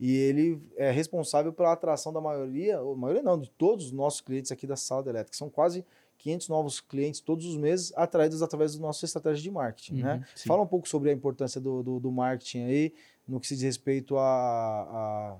E 0.00 0.16
ele 0.16 0.60
é 0.76 0.90
responsável 0.90 1.52
pela 1.52 1.72
atração 1.72 2.12
da 2.12 2.20
maioria, 2.20 2.80
ou 2.80 2.96
maioria 2.96 3.22
não, 3.22 3.38
de 3.38 3.48
todos 3.50 3.86
os 3.86 3.92
nossos 3.92 4.20
clientes 4.20 4.50
aqui 4.50 4.66
da 4.66 4.76
sala 4.76 5.02
de 5.02 5.10
elétrica. 5.10 5.36
São 5.36 5.48
quase 5.48 5.84
500 6.18 6.48
novos 6.48 6.80
clientes 6.80 7.20
todos 7.20 7.46
os 7.46 7.56
meses, 7.56 7.92
atraídos 7.94 8.42
através 8.42 8.74
do 8.74 8.80
nosso 8.80 9.04
estratégia 9.04 9.42
de 9.42 9.50
marketing, 9.50 9.94
né? 9.94 10.14
uhum, 10.14 10.18
né? 10.18 10.26
Sim. 10.34 10.48
Fala 10.48 10.62
um 10.62 10.66
pouco 10.66 10.88
sobre 10.88 11.10
a 11.10 11.12
importância 11.12 11.60
do, 11.60 11.82
do, 11.82 12.00
do, 12.00 12.10
marketing 12.10 12.64
aí, 12.64 12.94
no 13.26 13.38
que 13.38 13.46
se 13.46 13.54
diz 13.54 13.62
respeito 13.62 14.16
a, 14.16 14.24
a 14.24 15.36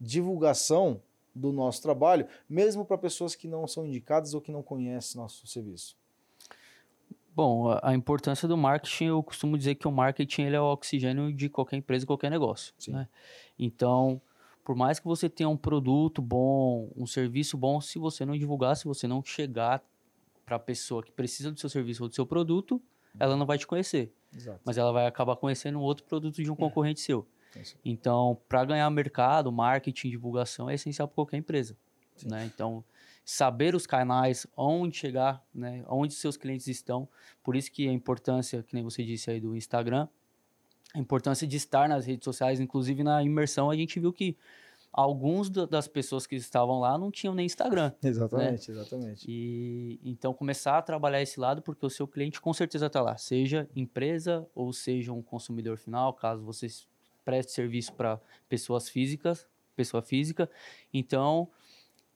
divulgação 0.00 1.02
do 1.34 1.52
nosso 1.52 1.82
trabalho, 1.82 2.26
mesmo 2.48 2.84
para 2.84 2.98
pessoas 2.98 3.34
que 3.34 3.48
não 3.48 3.66
são 3.66 3.84
indicadas 3.84 4.32
ou 4.32 4.40
que 4.40 4.52
não 4.52 4.62
conhecem 4.62 5.20
nosso 5.20 5.46
serviço? 5.46 5.97
Bom, 7.38 7.78
a, 7.84 7.94
importância 7.94 8.48
do 8.48 8.56
marketing, 8.56 9.04
eu 9.04 9.22
costumo 9.22 9.56
dizer 9.56 9.76
que 9.76 9.86
o 9.86 9.92
marketing 9.92 10.42
ele 10.42 10.56
é 10.56 10.60
o 10.60 10.64
oxigênio 10.64 11.32
de 11.32 11.48
qualquer 11.48 11.76
empresa, 11.76 12.04
qualquer 12.04 12.32
negócio. 12.32 12.74
Né? 12.88 13.08
Então, 13.56 14.20
por 14.64 14.74
mais 14.74 14.98
que 14.98 15.06
você 15.06 15.28
tenha 15.28 15.48
um 15.48 15.56
produto 15.56 16.20
bom, 16.20 16.90
um 16.96 17.06
serviço 17.06 17.56
bom, 17.56 17.80
se 17.80 17.96
você 17.96 18.24
não 18.26 18.36
divulgar, 18.36 18.76
se 18.76 18.86
você 18.86 19.06
não 19.06 19.22
chegar 19.22 19.80
para 20.44 20.56
a 20.56 20.58
pessoa 20.58 21.00
que 21.00 21.12
precisa 21.12 21.52
do 21.52 21.60
seu 21.60 21.68
serviço 21.68 22.02
ou 22.02 22.08
do 22.08 22.14
seu 22.16 22.26
produto, 22.26 22.82
ela 23.20 23.36
não 23.36 23.46
vai 23.46 23.56
te 23.56 23.68
conhecer. 23.68 24.12
Exato. 24.34 24.60
Mas 24.64 24.76
ela 24.76 24.90
vai 24.90 25.06
acabar 25.06 25.36
conhecendo 25.36 25.80
outro 25.80 26.04
produto 26.06 26.42
de 26.42 26.50
um 26.50 26.56
concorrente 26.56 26.98
seu. 26.98 27.24
Então, 27.84 28.36
para 28.48 28.64
ganhar 28.64 28.90
mercado, 28.90 29.52
marketing, 29.52 30.10
divulgação 30.10 30.68
é 30.68 30.74
essencial 30.74 31.06
para 31.06 31.14
qualquer 31.14 31.36
empresa. 31.36 31.76
Né? 32.26 32.50
Então, 32.52 32.82
saber 33.30 33.74
os 33.74 33.86
canais, 33.86 34.46
onde 34.56 34.96
chegar, 34.96 35.44
né? 35.54 35.84
onde 35.86 36.14
seus 36.14 36.34
clientes 36.34 36.66
estão. 36.66 37.06
Por 37.44 37.56
isso 37.56 37.70
que 37.70 37.86
a 37.86 37.92
importância, 37.92 38.62
que 38.62 38.74
nem 38.74 38.82
você 38.82 39.04
disse 39.04 39.30
aí 39.30 39.38
do 39.38 39.54
Instagram, 39.54 40.08
a 40.94 40.98
importância 40.98 41.46
de 41.46 41.54
estar 41.54 41.90
nas 41.90 42.06
redes 42.06 42.24
sociais, 42.24 42.58
inclusive 42.58 43.02
na 43.04 43.22
imersão, 43.22 43.70
a 43.70 43.76
gente 43.76 44.00
viu 44.00 44.14
que 44.14 44.34
alguns 44.90 45.50
das 45.50 45.86
pessoas 45.86 46.26
que 46.26 46.36
estavam 46.36 46.80
lá 46.80 46.96
não 46.96 47.10
tinham 47.10 47.34
nem 47.34 47.44
Instagram. 47.44 47.92
Exatamente, 48.02 48.70
né? 48.70 48.78
exatamente. 48.78 49.26
E 49.30 50.00
então 50.02 50.32
começar 50.32 50.78
a 50.78 50.82
trabalhar 50.82 51.20
esse 51.20 51.38
lado 51.38 51.60
porque 51.60 51.84
o 51.84 51.90
seu 51.90 52.08
cliente 52.08 52.40
com 52.40 52.54
certeza 52.54 52.86
está 52.86 53.02
lá, 53.02 53.18
seja 53.18 53.68
empresa 53.76 54.46
ou 54.54 54.72
seja 54.72 55.12
um 55.12 55.20
consumidor 55.20 55.76
final, 55.76 56.14
caso 56.14 56.42
você 56.42 56.66
preste 57.26 57.52
serviço 57.52 57.92
para 57.92 58.18
pessoas 58.48 58.88
físicas, 58.88 59.46
pessoa 59.76 60.02
física. 60.02 60.50
Então, 60.94 61.50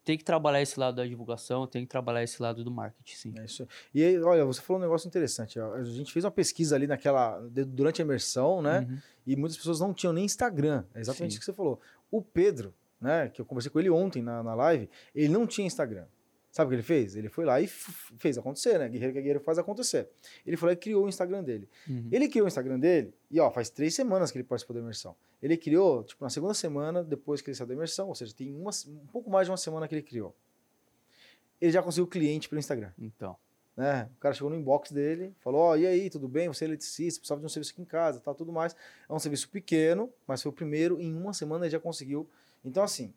tem 0.05 0.19
que 0.19 0.25
trabalhar 0.25 0.61
esse 0.61 0.79
lado 0.79 0.97
da 0.97 1.07
divulgação, 1.07 1.67
tem 1.67 1.83
que 1.83 1.89
trabalhar 1.89 2.23
esse 2.23 2.43
lado 2.43 2.65
do 2.65 2.71
marketing, 2.71 3.15
sim. 3.17 3.35
É 3.39 3.45
isso. 3.45 3.69
E 3.95 4.03
aí, 4.03 4.21
olha, 4.21 4.45
você 4.45 4.61
falou 4.61 4.81
um 4.81 4.85
negócio 4.85 5.07
interessante. 5.07 5.61
A 5.61 5.83
gente 5.85 6.13
fez 6.13 6.25
uma 6.25 6.31
pesquisa 6.31 6.75
ali 6.75 6.87
naquela 6.87 7.39
durante 7.69 8.03
a 8.03 8.05
imersão, 8.05 8.61
né? 8.61 8.81
Uhum. 8.81 8.99
E 9.27 9.37
muitas 9.37 9.57
pessoas 9.57 9.79
não 9.81 9.95
tinham 9.95 10.13
nem 10.13 10.25
Instagram. 10.25 10.85
É 10.95 11.01
exatamente 11.01 11.33
sim. 11.33 11.37
o 11.37 11.41
que 11.41 11.47
você 11.47 11.53
falou. 11.53 11.81
O 12.11 12.21
Pedro, 12.21 12.75
né? 13.01 13.29
Que 13.29 13.41
eu 13.41 13.45
conversei 13.45 13.71
com 13.71 13.79
ele 13.79 13.91
ontem 13.91 14.23
na, 14.23 14.43
na 14.43 14.55
live, 14.55 14.91
ele 15.15 15.33
não 15.33 15.47
tinha 15.47 15.67
Instagram. 15.67 16.07
Sabe 16.53 16.67
o 16.67 16.69
que 16.69 16.75
ele 16.75 16.83
fez? 16.83 17.17
Ele 17.17 17.31
foi 17.31 17.47
lá 17.47 17.63
e 17.63 17.67
fez 17.67 18.37
acontecer, 18.37 18.79
né? 18.79 18.87
Guerreiro 18.87 19.15
que 19.15 19.19
é 19.19 19.23
guerreiro 19.23 19.41
faz 19.41 19.59
acontecer. 19.59 20.11
Ele 20.47 20.55
foi 20.55 20.69
lá 20.69 20.73
e 20.75 20.77
criou 20.77 21.07
o 21.07 21.09
Instagram 21.09 21.43
dele. 21.43 21.67
Uhum. 21.89 22.11
Ele 22.13 22.29
criou 22.29 22.45
o 22.45 22.49
Instagram 22.49 22.79
dele 22.79 23.15
e, 23.31 23.41
ó, 23.41 23.51
faz 23.51 23.71
três 23.71 23.95
semanas 23.95 24.31
que 24.31 24.37
ele 24.37 24.45
participou 24.45 24.75
da 24.75 24.83
imersão. 24.83 25.17
Ele 25.43 25.57
criou, 25.57 26.05
tipo, 26.05 26.23
na 26.23 26.29
segunda 26.29 26.53
semana 26.53 27.03
depois 27.03 27.41
que 27.41 27.49
ele 27.49 27.57
saiu 27.57 27.69
da 27.69 27.73
imersão, 27.73 28.09
ou 28.09 28.15
seja, 28.15 28.35
tem 28.35 28.55
uma, 28.55 28.71
um 28.87 29.07
pouco 29.07 29.31
mais 29.31 29.47
de 29.47 29.51
uma 29.51 29.57
semana 29.57 29.89
que 29.89 29.95
ele 29.95 30.03
criou. 30.03 30.37
Ele 31.59 31.73
já 31.73 31.83
conseguiu 31.83 32.07
cliente 32.07 32.51
pelo 32.51 32.59
Instagram. 32.59 32.93
Então. 32.99 33.35
Né? 33.75 34.11
O 34.15 34.21
cara 34.21 34.35
chegou 34.35 34.51
no 34.51 34.57
inbox 34.57 34.93
dele, 34.93 35.35
falou: 35.41 35.63
Ó, 35.63 35.71
oh, 35.71 35.77
e 35.77 35.87
aí, 35.87 36.11
tudo 36.11 36.29
bem? 36.29 36.49
Você 36.49 36.67
é 36.67 36.69
eletricista, 36.69 37.19
precisava 37.19 37.41
de 37.41 37.47
um 37.47 37.49
serviço 37.49 37.73
aqui 37.73 37.81
em 37.81 37.87
casa, 37.87 38.21
tal, 38.21 38.35
tudo 38.35 38.53
mais. 38.53 38.77
É 39.09 39.13
um 39.13 39.19
serviço 39.19 39.49
pequeno, 39.49 40.13
mas 40.27 40.43
foi 40.43 40.51
o 40.51 40.53
primeiro, 40.53 41.01
em 41.01 41.15
uma 41.17 41.33
semana 41.33 41.65
ele 41.65 41.73
já 41.73 41.81
conseguiu. 41.81 42.29
Então, 42.63 42.83
assim, 42.83 43.15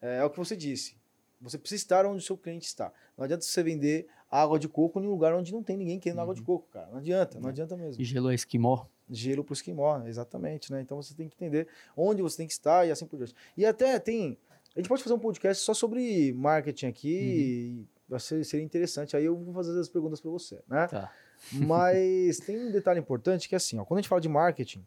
é, 0.00 0.20
é 0.20 0.24
o 0.24 0.30
que 0.30 0.38
você 0.38 0.56
disse 0.56 0.97
você 1.40 1.56
precisa 1.56 1.82
estar 1.82 2.06
onde 2.06 2.18
o 2.18 2.26
seu 2.26 2.36
cliente 2.36 2.66
está. 2.66 2.92
Não 3.16 3.24
adianta 3.24 3.44
você 3.44 3.62
vender 3.62 4.06
água 4.30 4.58
de 4.58 4.68
coco 4.68 5.00
em 5.00 5.06
um 5.06 5.10
lugar 5.10 5.34
onde 5.34 5.52
não 5.52 5.62
tem 5.62 5.76
ninguém 5.76 5.98
querendo 6.00 6.18
uhum. 6.18 6.22
água 6.24 6.34
de 6.34 6.40
uhum. 6.40 6.46
coco, 6.46 6.68
cara. 6.70 6.88
Não 6.90 6.98
adianta, 6.98 7.38
não 7.38 7.48
é. 7.48 7.52
adianta 7.52 7.76
mesmo. 7.76 8.02
Gelo 8.04 8.30
é 8.30 8.34
esquimó. 8.34 8.86
Gelo 9.08 9.44
para 9.44 9.52
o 9.52 9.54
esquimó, 9.54 10.04
exatamente, 10.06 10.70
né? 10.72 10.80
Então 10.80 11.00
você 11.00 11.14
tem 11.14 11.28
que 11.28 11.36
entender 11.36 11.68
onde 11.96 12.20
você 12.20 12.36
tem 12.36 12.46
que 12.46 12.52
estar 12.52 12.86
e 12.86 12.90
assim 12.90 13.06
por 13.06 13.16
diante. 13.16 13.34
E 13.56 13.64
até 13.64 13.98
tem. 13.98 14.36
A 14.74 14.80
gente 14.80 14.88
pode 14.88 15.02
fazer 15.02 15.14
um 15.14 15.18
podcast 15.18 15.64
só 15.64 15.72
sobre 15.72 16.32
marketing 16.34 16.86
aqui. 16.86 17.86
Uhum. 18.10 18.18
Ser, 18.18 18.44
seria 18.44 18.64
interessante. 18.64 19.16
Aí 19.16 19.24
eu 19.24 19.36
vou 19.36 19.54
fazer 19.54 19.78
as 19.78 19.88
perguntas 19.88 20.20
para 20.20 20.30
você, 20.30 20.60
né? 20.66 20.86
Tá. 20.88 21.12
Mas 21.52 22.38
tem 22.44 22.58
um 22.58 22.72
detalhe 22.72 22.98
importante 22.98 23.48
que 23.48 23.54
é 23.54 23.58
assim, 23.58 23.78
ó, 23.78 23.84
quando 23.84 23.98
a 23.98 24.02
gente 24.02 24.08
fala 24.08 24.20
de 24.20 24.28
marketing, 24.28 24.84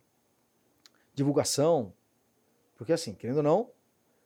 divulgação, 1.13 1.93
porque 2.77 2.93
assim, 2.93 3.13
querendo 3.13 3.37
ou 3.37 3.43
não, 3.43 3.69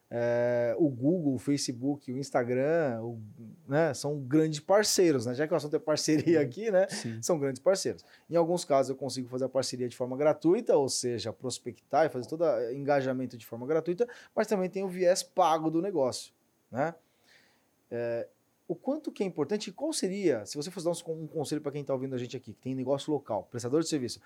é, 0.09 0.75
o 0.77 0.87
Google, 0.87 1.35
o 1.35 1.39
Facebook, 1.39 2.11
o 2.11 2.17
Instagram, 2.17 3.01
o, 3.01 3.19
né, 3.67 3.93
são 3.93 4.19
grandes 4.19 4.59
parceiros, 4.59 5.25
né? 5.25 5.33
Já 5.33 5.47
que 5.47 5.53
o 5.53 5.57
assunto 5.57 5.75
é 5.75 5.79
parceria 5.79 6.41
aqui, 6.41 6.69
né? 6.69 6.87
Sim. 6.87 7.21
São 7.21 7.39
grandes 7.39 7.61
parceiros. 7.61 8.05
Em 8.29 8.35
alguns 8.35 8.63
casos 8.63 8.91
eu 8.91 8.95
consigo 8.95 9.27
fazer 9.27 9.45
a 9.45 9.49
parceria 9.49 9.89
de 9.89 9.95
forma 9.95 10.15
gratuita, 10.15 10.77
ou 10.77 10.87
seja, 10.87 11.33
prospectar 11.33 12.05
e 12.05 12.09
fazer 12.09 12.27
todo 12.27 12.45
engajamento 12.71 13.37
de 13.37 13.45
forma 13.45 13.65
gratuita, 13.65 14.07
mas 14.35 14.47
também 14.47 14.69
tem 14.69 14.83
o 14.83 14.87
viés 14.87 15.23
pago 15.23 15.71
do 15.71 15.81
negócio, 15.81 16.33
né? 16.71 16.93
É, 17.89 18.27
o 18.67 18.75
quanto 18.75 19.11
que 19.11 19.23
é 19.23 19.25
importante 19.25 19.69
e 19.69 19.73
qual 19.73 19.93
seria, 19.93 20.45
se 20.45 20.57
você 20.57 20.71
fosse 20.71 20.85
dar 20.85 20.91
um, 20.91 21.23
um 21.23 21.27
conselho 21.27 21.61
para 21.61 21.71
quem 21.71 21.81
está 21.81 21.93
ouvindo 21.93 22.15
a 22.15 22.17
gente 22.17 22.35
aqui, 22.35 22.53
que 22.53 22.61
tem 22.61 22.73
negócio 22.73 23.11
local, 23.13 23.47
prestador 23.51 23.81
de 23.81 23.87
serviço, 23.87 24.19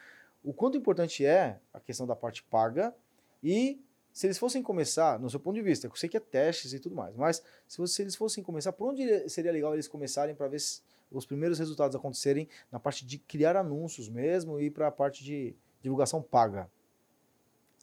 o 0.44 0.54
quanto 0.54 0.78
importante 0.78 1.26
é 1.26 1.60
a 1.74 1.80
questão 1.80 2.08
da 2.08 2.16
parte 2.16 2.44
paga 2.44 2.94
e 3.44 3.80
se 4.20 4.28
eles 4.28 4.38
fossem 4.38 4.62
começar, 4.62 5.18
no 5.18 5.30
seu 5.30 5.40
ponto 5.40 5.56
de 5.56 5.62
vista, 5.62 5.88
eu 5.88 5.96
sei 5.96 6.10
que 6.10 6.18
é 6.18 6.20
testes 6.20 6.74
e 6.74 6.80
tudo 6.82 6.94
mais, 6.94 7.16
mas 7.16 7.42
se, 7.66 7.88
se 7.88 8.02
eles 8.02 8.18
fossem 8.18 8.44
começar, 8.44 8.74
por 8.74 8.90
onde 8.90 9.30
seria 9.30 9.50
legal 9.50 9.74
eles 9.74 9.88
começarem 9.88 10.36
para 10.36 10.50
ver 10.50 10.60
os 11.10 11.26
primeiros 11.26 11.58
resultados 11.58 11.96
acontecerem 11.96 12.46
na 12.70 12.82
parte 12.82 13.06
de 13.06 13.18
criar 13.18 13.56
anúncios 13.56 14.10
mesmo 14.10 14.60
e 14.60 14.70
para 14.70 14.88
a 14.88 14.92
parte 14.92 15.24
de 15.24 15.56
divulgação 15.82 16.22
paga? 16.22 16.70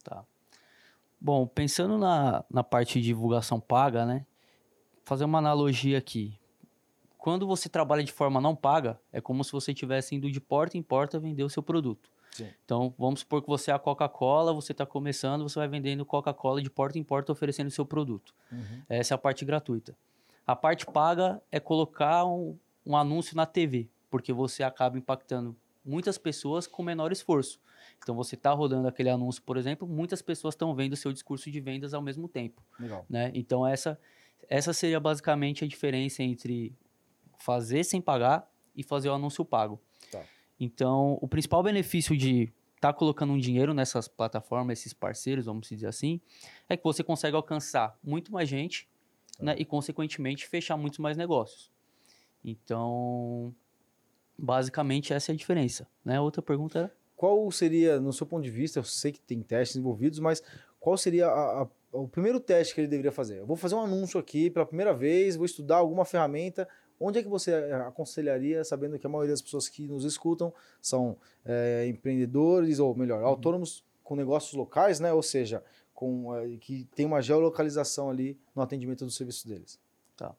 Tá. 0.05 0.27
Bom, 1.19 1.47
pensando 1.47 1.97
na, 1.97 2.45
na 2.51 2.63
parte 2.63 3.01
de 3.01 3.07
divulgação 3.07 3.59
paga, 3.59 4.05
né? 4.05 4.27
Fazer 5.05 5.25
uma 5.25 5.39
analogia 5.39 5.97
aqui. 5.97 6.39
Quando 7.17 7.47
você 7.47 7.67
trabalha 7.67 8.05
de 8.05 8.13
forma 8.13 8.43
não 8.43 8.55
paga, 8.55 9.01
é 9.11 9.23
como 9.23 9.43
se 9.43 9.53
você 9.53 9.73
estivesse 9.73 10.15
indo 10.15 10.31
de 10.31 10.39
porta 10.39 10.77
em 10.77 10.83
porta 10.83 11.19
vender 11.19 11.45
o 11.45 11.49
seu 11.49 11.63
produto. 11.63 12.11
Sim. 12.37 12.49
Então, 12.65 12.93
vamos 12.99 13.21
supor 13.21 13.41
que 13.41 13.49
você 13.49 13.71
é 13.71 13.75
a 13.75 13.79
Coca-Cola, 13.79 14.53
você 14.53 14.73
está 14.73 14.85
começando, 14.85 15.43
você 15.43 15.59
vai 15.59 15.69
vendendo 15.69 16.05
Coca-Cola 16.05 16.61
de 16.61 16.69
porta 16.69 16.99
em 16.99 17.03
porta, 17.03 17.33
oferecendo 17.33 17.69
o 17.69 17.71
seu 17.71 17.87
produto. 17.87 18.35
Uhum. 18.53 18.83
Essa 18.91 19.15
é 19.15 19.17
a 19.17 19.19
parte 19.19 19.45
gratuita. 19.45 19.97
A 20.47 20.55
parte 20.55 20.85
paga 20.85 21.41
é 21.51 21.59
colocar 21.59 22.27
um, 22.27 22.59
um 22.85 22.95
anúncio 22.95 23.35
na 23.35 23.47
TV, 23.47 23.89
porque 24.11 24.35
você 24.35 24.63
acaba 24.63 24.99
impactando 24.99 25.57
muitas 25.83 26.19
pessoas 26.19 26.67
com 26.67 26.83
menor 26.83 27.11
esforço. 27.11 27.59
Então, 28.03 28.15
você 28.15 28.35
está 28.35 28.53
rodando 28.53 28.87
aquele 28.87 29.09
anúncio, 29.09 29.43
por 29.43 29.57
exemplo, 29.57 29.89
muitas 29.89 30.21
pessoas 30.21 30.55
estão 30.55 30.75
vendo 30.75 30.93
o 30.93 30.97
seu 30.97 31.13
discurso 31.13 31.51
de 31.51 31.61
vendas 31.61 31.95
ao 31.95 32.03
mesmo 32.03 32.29
tempo. 32.29 32.63
Legal. 32.79 33.07
Né? 33.09 33.31
Então, 33.35 33.67
essa, 33.67 33.99
essa 34.47 34.75
seria 34.75 35.01
basicamente 35.01 35.65
a 35.65 35.69
diferença 35.69 36.23
entre 36.23 36.75
fazer 37.39 37.83
sem 37.85 38.01
pagar 38.01 38.47
e 38.75 38.83
fazer 38.83 39.09
o 39.09 39.15
anúncio 39.15 39.45
pago. 39.45 39.81
Então, 40.59 41.19
o 41.21 41.29
principal 41.29 41.63
benefício 41.63 42.17
de 42.17 42.53
estar 42.77 42.93
tá 42.93 42.99
colocando 42.99 43.33
um 43.33 43.39
dinheiro 43.39 43.75
nessas 43.75 44.09
plataformas, 44.09 44.79
esses 44.79 44.93
parceiros, 44.93 45.47
vamos 45.47 45.69
dizer 45.69 45.87
assim, 45.87 46.21
é 46.69 46.77
que 46.77 46.85
você 46.85 47.03
consegue 47.03 47.37
alcançar 47.37 47.99
muito 48.03 48.33
mais 48.33 48.49
gente 48.49 48.89
né, 49.41 49.55
e, 49.59 49.65
consequentemente, 49.65 50.47
fechar 50.47 50.77
muitos 50.77 50.99
mais 50.99 51.17
negócios. 51.17 51.71
Então, 52.45 53.55
basicamente 54.39 55.13
essa 55.13 55.33
é 55.33 55.35
a 55.35 55.37
diferença. 55.37 55.89
Né? 56.05 56.21
Outra 56.21 56.43
pergunta 56.43 56.79
era? 56.79 56.97
Qual 57.17 57.51
seria, 57.51 57.99
no 57.99 58.13
seu 58.13 58.27
ponto 58.27 58.45
de 58.45 58.51
vista, 58.51 58.79
eu 58.79 58.85
sei 58.85 59.13
que 59.13 59.21
tem 59.21 59.41
testes 59.43 59.77
envolvidos, 59.77 60.19
mas 60.19 60.43
qual 60.79 60.97
seria 60.97 61.27
a, 61.27 61.63
a, 61.63 61.69
o 61.93 62.07
primeiro 62.07 62.39
teste 62.39 62.75
que 62.75 62.81
ele 62.81 62.89
deveria 62.89 63.11
fazer? 63.11 63.39
Eu 63.39 63.47
vou 63.47 63.57
fazer 63.57 63.75
um 63.75 63.81
anúncio 63.81 64.21
aqui 64.21 64.51
pela 64.51 64.67
primeira 64.67 64.93
vez, 64.93 65.35
vou 65.35 65.47
estudar 65.47 65.77
alguma 65.77 66.05
ferramenta. 66.05 66.69
Onde 66.99 67.19
é 67.19 67.23
que 67.23 67.29
você 67.29 67.53
eh, 67.53 67.75
aconselharia, 67.75 68.65
sabendo 68.65 68.99
que 68.99 69.07
a 69.07 69.11
maioria 69.11 69.33
das 69.33 69.43
pessoas 69.43 69.69
que 69.69 69.87
nos 69.87 70.05
escutam 70.05 70.53
são 70.81 71.17
é, 71.45 71.87
empreendedores, 71.89 72.79
ou 72.79 72.95
melhor, 72.95 73.21
uhum. 73.21 73.29
autônomos 73.29 73.85
com 74.03 74.17
negócios 74.17 74.55
locais, 74.55 74.99
né? 75.01 75.13
Ou 75.13 75.23
seja, 75.23 75.63
com, 75.93 76.35
é, 76.37 76.57
que 76.59 76.89
tem 76.95 77.05
uma 77.05 77.21
geolocalização 77.21 78.09
ali 78.09 78.39
no 78.55 78.63
atendimento 78.63 79.05
dos 79.05 79.17
serviços 79.17 79.45
deles. 79.45 79.81
Tá. 80.17 80.35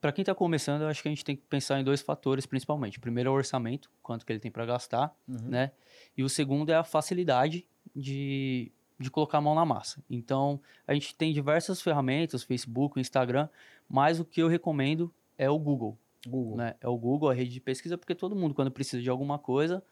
Para 0.00 0.12
quem 0.12 0.22
está 0.22 0.34
começando, 0.34 0.82
eu 0.82 0.88
acho 0.88 1.02
que 1.02 1.08
a 1.08 1.10
gente 1.10 1.24
tem 1.24 1.36
que 1.36 1.42
pensar 1.42 1.80
em 1.80 1.84
dois 1.84 2.00
fatores 2.00 2.46
principalmente. 2.46 2.98
O 2.98 3.00
primeiro 3.00 3.28
é 3.28 3.32
o 3.32 3.34
orçamento, 3.34 3.90
quanto 4.02 4.24
que 4.24 4.32
ele 4.32 4.40
tem 4.40 4.50
para 4.50 4.64
gastar, 4.66 5.16
uhum. 5.26 5.48
né? 5.48 5.72
E 6.16 6.22
o 6.22 6.28
segundo 6.28 6.70
é 6.70 6.74
a 6.74 6.84
facilidade 6.84 7.66
de, 7.94 8.70
de 8.98 9.10
colocar 9.10 9.38
a 9.38 9.40
mão 9.40 9.54
na 9.54 9.64
massa. 9.64 10.02
Então, 10.08 10.60
a 10.86 10.94
gente 10.94 11.14
tem 11.14 11.32
diversas 11.32 11.80
ferramentas, 11.80 12.42
Facebook, 12.42 13.00
Instagram, 13.00 13.48
mas 13.88 14.20
o 14.20 14.24
que 14.24 14.40
eu 14.40 14.48
recomendo 14.48 15.12
é 15.36 15.50
o 15.50 15.58
Google. 15.58 15.98
Google. 16.26 16.56
Né? 16.56 16.74
É 16.80 16.88
o 16.88 16.96
Google, 16.96 17.30
a 17.30 17.34
rede 17.34 17.50
de 17.50 17.60
pesquisa, 17.60 17.96
porque 17.96 18.14
todo 18.14 18.34
mundo, 18.34 18.54
quando 18.54 18.70
precisa 18.70 19.02
de 19.02 19.10
alguma 19.10 19.38
coisa, 19.38 19.82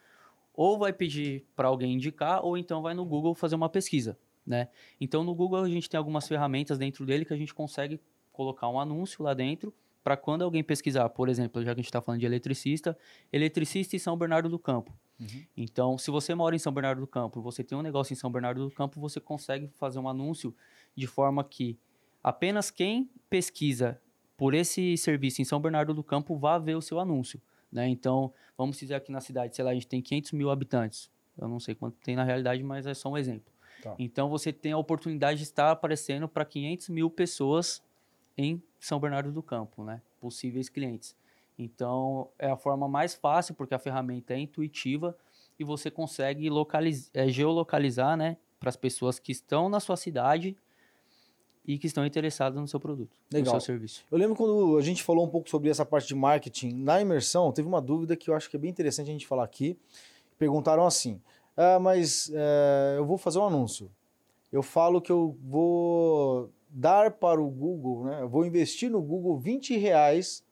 ou 0.53 0.79
vai 0.79 0.93
pedir 0.93 1.47
para 1.55 1.69
alguém 1.69 1.95
indicar, 1.95 2.45
ou 2.45 2.57
então 2.57 2.83
vai 2.83 2.95
no 2.95 3.05
Google 3.05 3.35
fazer 3.35 3.55
uma 3.55 3.69
pesquisa. 3.69 4.19
Né? 4.47 4.69
Então, 5.01 5.25
no 5.25 5.35
Google, 5.35 5.63
a 5.63 5.69
gente 5.69 5.89
tem 5.89 5.99
algumas 5.99 6.29
ferramentas 6.29 6.79
dentro 6.79 7.07
dele 7.07 7.25
que 7.25 7.33
a 7.33 7.37
gente 7.37 7.55
consegue 7.55 8.01
colocar 8.33 8.69
um 8.69 8.79
anúncio 8.79 9.25
lá 9.25 9.33
dentro 9.33 9.73
para 10.03 10.17
quando 10.19 10.43
alguém 10.43 10.63
pesquisar, 10.63 11.09
por 11.09 11.31
exemplo, 11.31 11.63
já 11.63 11.75
que 11.75 11.81
a 11.81 11.83
gente 11.83 11.87
está 11.87 12.03
falando 12.03 12.21
de 12.21 12.27
eletricista, 12.27 12.97
eletricista 13.33 13.97
em 13.97 13.99
São 13.99 14.17
Bernardo 14.19 14.51
do 14.51 14.59
Campo. 14.59 14.93
Uhum. 15.19 15.45
Então, 15.57 15.97
se 15.97 16.11
você 16.11 16.35
mora 16.35 16.55
em 16.55 16.59
São 16.59 16.73
Bernardo 16.73 17.01
do 17.01 17.07
Campo, 17.07 17.41
você 17.41 17.65
tem 17.65 17.79
um 17.79 17.81
negócio 17.81 18.13
em 18.13 18.17
São 18.17 18.31
Bernardo 18.31 18.65
do 18.65 18.71
Campo, 18.71 19.01
você 19.01 19.19
consegue 19.19 19.69
fazer 19.79 19.99
um 19.99 20.09
anúncio 20.09 20.55
de 20.95 21.07
forma 21.07 21.43
que 21.43 21.79
apenas 22.23 22.71
quem 22.71 23.09
pesquisa 23.31 23.99
por 24.37 24.55
esse 24.55 24.97
serviço 24.97 25.41
em 25.41 25.45
São 25.45 25.61
Bernardo 25.61 25.95
do 25.95 26.03
Campo 26.03 26.37
vá 26.37 26.59
ver 26.59 26.75
o 26.75 26.83
seu 26.83 26.99
anúncio. 26.99 27.41
Né? 27.71 27.89
Então, 27.89 28.33
vamos 28.57 28.79
dizer 28.79 28.95
aqui 28.95 29.11
na 29.11 29.21
cidade, 29.21 29.55
sei 29.55 29.65
lá, 29.65 29.71
a 29.73 29.75
gente 29.75 29.87
tem 29.87 30.01
500 30.01 30.33
mil 30.33 30.51
habitantes. 30.51 31.11
Eu 31.37 31.49
não 31.49 31.59
sei 31.59 31.75
quanto 31.75 31.97
tem 31.99 32.15
na 32.15 32.23
realidade, 32.23 32.63
mas 32.63 32.87
é 32.87 32.95
só 32.95 33.11
um 33.11 33.19
exemplo. 33.19 33.53
Tá. 33.83 33.95
Então, 33.99 34.29
você 34.29 34.53
tem 34.53 34.73
a 34.73 34.79
oportunidade 34.79 35.39
de 35.39 35.45
estar 35.45 35.71
aparecendo 35.71 36.29
para 36.29 36.45
500 36.45 36.89
mil 36.89 37.11
pessoas 37.11 37.83
em 38.39 38.63
São 38.79 39.01
Bernardo 39.01 39.33
do 39.33 39.43
Campo, 39.43 39.85
né? 39.85 40.01
Possíveis 40.21 40.69
clientes. 40.69 41.17
Então, 41.59 42.29
é 42.39 42.51
a 42.51 42.57
forma 42.57 42.89
mais 42.89 43.15
fácil, 43.15 43.55
porque 43.55 43.75
a 43.75 43.79
ferramenta 43.79 44.35
é 44.35 44.39
intuitiva 44.39 45.17
e 45.59 45.65
você 45.65 45.91
consegue 45.91 46.49
localiz 46.49 47.11
é, 47.13 47.29
geolocalizar, 47.29 48.17
né? 48.17 48.37
Para 48.59 48.69
as 48.69 48.77
pessoas 48.77 49.19
que 49.19 49.33
estão 49.33 49.69
na 49.69 49.81
sua 49.81 49.97
cidade 49.97 50.57
e 51.67 51.79
que 51.79 51.87
estão 51.87 52.05
interessadas 52.05 52.61
no 52.61 52.69
seu 52.69 52.79
produto, 52.79 53.17
Legal. 53.33 53.55
no 53.55 53.61
seu 53.61 53.67
serviço. 53.73 54.05
Eu 54.11 54.19
lembro 54.19 54.37
quando 54.37 54.77
a 54.77 54.83
gente 54.83 55.03
falou 55.03 55.25
um 55.25 55.29
pouco 55.29 55.49
sobre 55.49 55.71
essa 55.71 55.85
parte 55.85 56.07
de 56.07 56.15
marketing 56.15 56.75
na 56.75 57.01
imersão, 57.01 57.51
teve 57.53 57.67
uma 57.67 57.81
dúvida 57.81 58.17
que 58.17 58.29
eu 58.29 58.35
acho 58.35 58.51
que 58.51 58.57
é 58.57 58.59
bem 58.59 58.71
interessante 58.71 59.09
a 59.09 59.13
gente 59.13 59.27
falar 59.27 59.45
aqui. 59.45 59.79
Perguntaram 60.39 60.87
assim: 60.87 61.21
ah, 61.57 61.79
mas 61.79 62.31
é, 62.35 62.97
eu 62.99 63.07
vou 63.07 63.17
fazer 63.17 63.39
um 63.39 63.47
anúncio. 63.47 63.91
Eu 64.53 64.63
falo 64.63 65.01
que 65.01 65.11
eu 65.11 65.37
vou 65.43 66.51
dar 66.69 67.13
para 67.13 67.41
o 67.41 67.49
Google, 67.49 68.05
né? 68.05 68.23
Eu 68.23 68.29
vou 68.29 68.45
investir 68.45 68.91
no 68.91 69.01
Google 69.01 69.39
20 69.39 69.77
reais, 69.77 70.45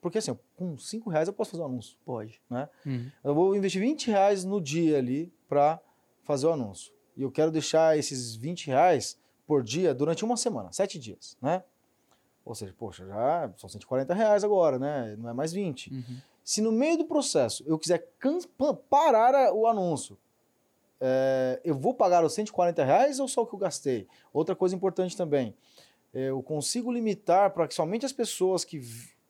porque 0.00 0.18
assim, 0.18 0.36
com 0.56 0.76
5 0.76 1.08
reais 1.08 1.28
eu 1.28 1.34
posso 1.34 1.52
fazer 1.52 1.62
um 1.62 1.66
anúncio. 1.66 1.96
Pode. 2.04 2.40
Né? 2.50 2.68
Uhum. 2.84 3.10
Eu 3.24 3.34
vou 3.34 3.56
investir 3.56 3.80
20 3.80 4.08
reais 4.08 4.44
no 4.44 4.60
dia 4.60 4.98
ali 4.98 5.32
para 5.48 5.80
fazer 6.22 6.46
o 6.46 6.52
anúncio. 6.52 6.92
E 7.16 7.22
eu 7.22 7.30
quero 7.30 7.50
deixar 7.50 7.98
esses 7.98 8.36
20 8.36 8.68
reais 8.68 9.18
por 9.50 9.64
dia 9.64 9.92
durante 9.92 10.24
uma 10.24 10.36
semana, 10.36 10.72
7 10.72 10.96
dias, 10.96 11.36
né? 11.42 11.64
Ou 12.44 12.54
seja, 12.54 12.72
poxa, 12.78 13.04
já 13.04 13.52
são 13.56 13.68
140 13.68 14.14
reais 14.14 14.44
agora, 14.44 14.78
né? 14.78 15.16
Não 15.18 15.28
é 15.28 15.32
mais 15.32 15.52
20. 15.52 15.92
Uhum. 15.92 16.04
Se 16.44 16.60
no 16.60 16.70
meio 16.70 16.98
do 16.98 17.04
processo 17.04 17.64
eu 17.66 17.76
quiser 17.76 18.08
parar 18.88 19.52
o 19.52 19.66
anúncio, 19.66 20.16
é, 21.00 21.60
eu 21.64 21.74
vou 21.74 21.92
pagar 21.92 22.24
os 22.24 22.32
140 22.32 22.84
reais 22.84 23.18
ou 23.18 23.26
só 23.26 23.42
o 23.42 23.46
que 23.46 23.52
eu 23.52 23.58
gastei? 23.58 24.06
Outra 24.32 24.54
coisa 24.54 24.76
importante 24.76 25.16
também, 25.16 25.52
é, 26.14 26.26
eu 26.26 26.40
consigo 26.44 26.92
limitar 26.92 27.50
para 27.50 27.66
que 27.66 27.74
somente 27.74 28.06
as 28.06 28.12
pessoas 28.12 28.64
que 28.64 28.80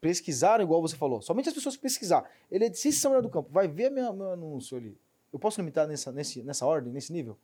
pesquisaram, 0.02 0.62
igual 0.62 0.82
você 0.82 0.96
falou, 0.96 1.22
somente 1.22 1.48
as 1.48 1.54
pessoas 1.54 1.76
que 1.76 1.82
pesquisar, 1.82 2.30
ele 2.50 2.66
é 2.66 2.68
de 2.68 2.92
São 2.92 3.22
do 3.22 3.30
Campo, 3.30 3.48
vai 3.50 3.66
ver 3.66 3.90
meu, 3.90 4.12
meu 4.12 4.32
anúncio 4.32 4.76
ali. 4.76 4.98
Eu 5.32 5.38
posso 5.38 5.58
limitar 5.62 5.88
nessa, 5.88 6.12
nesse, 6.12 6.42
nessa 6.42 6.66
ordem, 6.66 6.92
nesse 6.92 7.10
nível? 7.10 7.38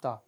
Tá. 0.00 0.22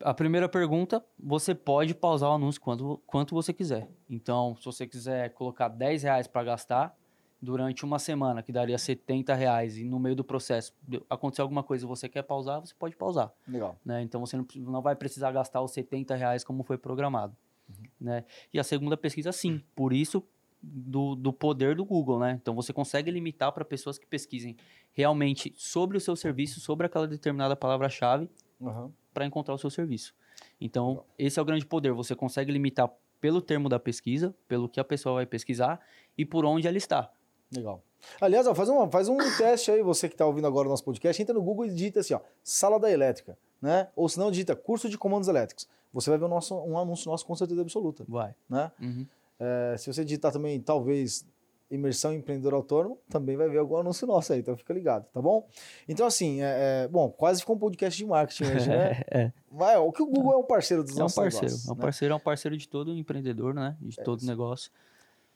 A 0.00 0.12
primeira 0.12 0.48
pergunta, 0.48 1.04
você 1.18 1.54
pode 1.54 1.94
pausar 1.94 2.30
o 2.30 2.34
anúncio 2.34 2.60
quanto, 2.60 3.00
quanto 3.06 3.34
você 3.34 3.52
quiser. 3.52 3.88
Então, 4.08 4.56
se 4.56 4.64
você 4.64 4.86
quiser 4.86 5.30
colocar 5.30 5.68
10 5.68 6.02
reais 6.02 6.26
para 6.26 6.44
gastar, 6.44 6.96
durante 7.44 7.84
uma 7.84 7.98
semana, 7.98 8.42
que 8.42 8.50
daria 8.50 8.78
70 8.78 9.34
reais, 9.34 9.76
e 9.76 9.84
no 9.84 10.00
meio 10.00 10.16
do 10.16 10.24
processo 10.24 10.72
acontecer 11.08 11.42
alguma 11.42 11.62
coisa 11.62 11.84
e 11.84 11.88
você 11.88 12.08
quer 12.08 12.22
pausar, 12.22 12.60
você 12.60 12.74
pode 12.76 12.96
pausar. 12.96 13.32
Legal. 13.46 13.78
Né? 13.84 14.02
Então 14.02 14.20
você 14.20 14.36
não, 14.36 14.46
não 14.56 14.80
vai 14.82 14.96
precisar 14.96 15.30
gastar 15.30 15.60
os 15.60 15.70
70 15.72 16.14
reais 16.16 16.42
como 16.42 16.62
foi 16.62 16.78
programado. 16.78 17.36
Uhum. 17.68 17.84
Né? 18.00 18.24
E 18.52 18.58
a 18.58 18.64
segunda 18.64 18.96
pesquisa, 18.96 19.30
sim. 19.30 19.62
Por 19.76 19.92
isso, 19.92 20.24
do, 20.62 21.14
do 21.14 21.32
poder 21.32 21.76
do 21.76 21.84
Google, 21.84 22.18
né? 22.18 22.38
Então 22.40 22.54
você 22.54 22.72
consegue 22.72 23.10
limitar 23.10 23.52
para 23.52 23.64
pessoas 23.64 23.98
que 23.98 24.06
pesquisem 24.06 24.56
realmente 24.92 25.52
sobre 25.56 25.98
o 25.98 26.00
seu 26.00 26.16
serviço, 26.16 26.60
sobre 26.60 26.86
aquela 26.86 27.06
determinada 27.06 27.54
palavra-chave, 27.54 28.28
uhum. 28.60 28.92
para 29.12 29.26
encontrar 29.26 29.54
o 29.54 29.58
seu 29.58 29.70
serviço. 29.70 30.14
Então, 30.60 31.04
esse 31.18 31.38
é 31.38 31.42
o 31.42 31.44
grande 31.44 31.66
poder. 31.66 31.92
Você 31.92 32.14
consegue 32.14 32.52
limitar 32.52 32.90
pelo 33.20 33.40
termo 33.40 33.68
da 33.68 33.78
pesquisa, 33.78 34.34
pelo 34.46 34.68
que 34.68 34.78
a 34.78 34.84
pessoa 34.84 35.16
vai 35.16 35.26
pesquisar 35.26 35.80
e 36.16 36.24
por 36.24 36.44
onde 36.44 36.68
ela 36.68 36.76
está. 36.76 37.10
Legal. 37.54 37.82
Aliás, 38.20 38.46
ó, 38.46 38.54
faz, 38.54 38.68
uma, 38.68 38.90
faz 38.90 39.08
um 39.08 39.16
teste 39.38 39.70
aí, 39.70 39.82
você 39.82 40.08
que 40.08 40.14
está 40.14 40.26
ouvindo 40.26 40.46
agora 40.46 40.68
o 40.68 40.70
nosso 40.70 40.84
podcast, 40.84 41.20
entra 41.22 41.34
no 41.34 41.42
Google 41.42 41.66
e 41.66 41.70
digita 41.70 42.00
assim, 42.00 42.14
ó, 42.14 42.20
sala 42.42 42.78
da 42.78 42.90
elétrica, 42.90 43.38
né? 43.62 43.88
Ou 43.96 44.08
se 44.08 44.18
não, 44.18 44.30
digita 44.30 44.54
curso 44.54 44.88
de 44.88 44.98
comandos 44.98 45.28
elétricos. 45.28 45.66
Você 45.92 46.10
vai 46.10 46.18
ver 46.18 46.24
o 46.24 46.28
nosso, 46.28 46.54
um 46.54 46.76
anúncio 46.76 47.10
nosso 47.10 47.24
com 47.24 47.34
certeza 47.34 47.62
absoluta. 47.62 48.04
Vai. 48.08 48.34
Né? 48.48 48.70
Uhum. 48.80 49.06
É, 49.38 49.76
se 49.78 49.92
você 49.92 50.04
digitar 50.04 50.32
também, 50.32 50.60
talvez, 50.60 51.26
imersão 51.70 52.12
empreendedor 52.12 52.54
autônomo, 52.54 52.98
também 53.08 53.36
vai 53.36 53.48
ver 53.48 53.58
algum 53.58 53.76
anúncio 53.76 54.06
nosso 54.06 54.32
aí, 54.32 54.40
então 54.40 54.56
fica 54.56 54.72
ligado, 54.72 55.06
tá 55.12 55.20
bom? 55.20 55.46
Então, 55.88 56.06
assim, 56.06 56.40
é, 56.40 56.84
é, 56.84 56.88
bom, 56.88 57.10
quase 57.10 57.40
ficou 57.40 57.56
um 57.56 57.58
podcast 57.58 57.96
de 57.96 58.06
marketing 58.06 58.44
hoje, 58.44 58.68
né? 58.68 59.02
é. 59.10 59.32
Vai, 59.50 59.76
o 59.76 59.90
que 59.92 60.02
o 60.02 60.06
Google 60.06 60.34
é 60.34 60.36
um 60.36 60.44
parceiro 60.44 60.82
dos 60.82 60.96
é 60.96 61.00
nossos 61.00 61.16
um 61.16 61.22
parceiro, 61.22 61.46
negócios. 61.46 61.68
É 61.68 61.72
um 61.72 61.76
parceiro, 61.76 62.12
né? 62.12 62.16
é 62.16 62.20
um 62.20 62.24
parceiro 62.24 62.56
de 62.56 62.68
todo 62.68 62.96
empreendedor, 62.96 63.54
né? 63.54 63.76
De 63.80 63.96
todo 63.96 64.18
isso. 64.18 64.26
negócio. 64.26 64.70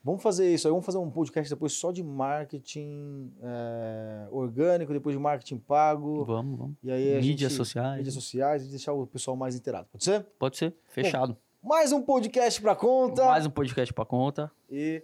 Vamos 0.03 0.23
fazer 0.23 0.53
isso 0.53 0.67
aí, 0.67 0.71
vamos 0.71 0.87
fazer 0.87 0.99
um 0.99 1.11
podcast 1.11 1.53
depois 1.53 1.73
só 1.73 1.91
de 1.91 2.03
marketing 2.05 3.33
é, 3.43 4.29
orgânico, 4.31 4.93
depois 4.93 5.15
de 5.15 5.21
marketing 5.21 5.59
pago. 5.59 6.25
Vamos, 6.25 6.59
vamos. 6.59 6.77
E 6.83 6.91
aí 6.91 7.17
mídias 7.17 7.51
gente, 7.51 7.59
sociais. 7.59 7.97
Mídias 7.97 8.15
sociais 8.15 8.65
e 8.65 8.69
deixar 8.69 8.93
o 8.93 9.07
pessoal 9.07 9.37
mais 9.37 9.57
inteirado. 9.57 9.89
Pode 9.91 10.05
ser? 10.05 10.25
Pode 10.39 10.57
ser, 10.57 10.75
fechado. 10.87 11.37
Bom, 11.61 11.69
mais 11.69 11.93
um 11.93 12.01
podcast 12.01 12.63
para 12.63 12.77
conta. 12.77 13.25
Mais 13.27 13.45
um 13.45 13.51
podcast 13.51 13.93
para 13.93 14.05
conta. 14.05 14.51
E 14.71 15.03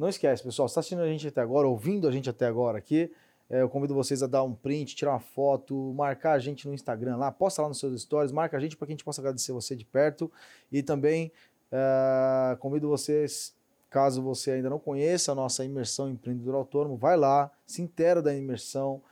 não 0.00 0.08
esquece, 0.08 0.42
pessoal, 0.42 0.68
você 0.68 0.72
está 0.72 0.80
assistindo 0.80 1.02
a 1.02 1.06
gente 1.06 1.28
até 1.28 1.40
agora, 1.40 1.68
ouvindo 1.68 2.08
a 2.08 2.10
gente 2.10 2.28
até 2.28 2.46
agora 2.46 2.78
aqui, 2.78 3.12
é, 3.48 3.62
eu 3.62 3.68
convido 3.68 3.94
vocês 3.94 4.22
a 4.22 4.26
dar 4.26 4.42
um 4.42 4.54
print, 4.54 4.96
tirar 4.96 5.12
uma 5.12 5.20
foto, 5.20 5.74
marcar 5.94 6.32
a 6.32 6.38
gente 6.38 6.66
no 6.66 6.74
Instagram 6.74 7.16
lá, 7.16 7.30
posta 7.30 7.62
lá 7.62 7.68
nos 7.68 7.78
seus 7.78 8.00
stories, 8.02 8.32
marca 8.32 8.56
a 8.56 8.60
gente 8.60 8.76
para 8.76 8.86
que 8.86 8.92
a 8.92 8.94
gente 8.94 9.04
possa 9.04 9.20
agradecer 9.20 9.52
você 9.52 9.76
de 9.76 9.84
perto. 9.84 10.30
E 10.70 10.82
também 10.82 11.32
é, 11.70 12.56
convido 12.56 12.88
vocês 12.88 13.54
Caso 13.90 14.22
você 14.22 14.52
ainda 14.52 14.70
não 14.70 14.78
conheça 14.78 15.32
a 15.32 15.34
nossa 15.34 15.64
imersão 15.64 16.08
empreendedor 16.08 16.54
autônomo, 16.54 16.96
vai 16.96 17.16
lá, 17.16 17.50
se 17.66 17.82
intera 17.82 18.22
da 18.22 18.32
imersão, 18.32 19.02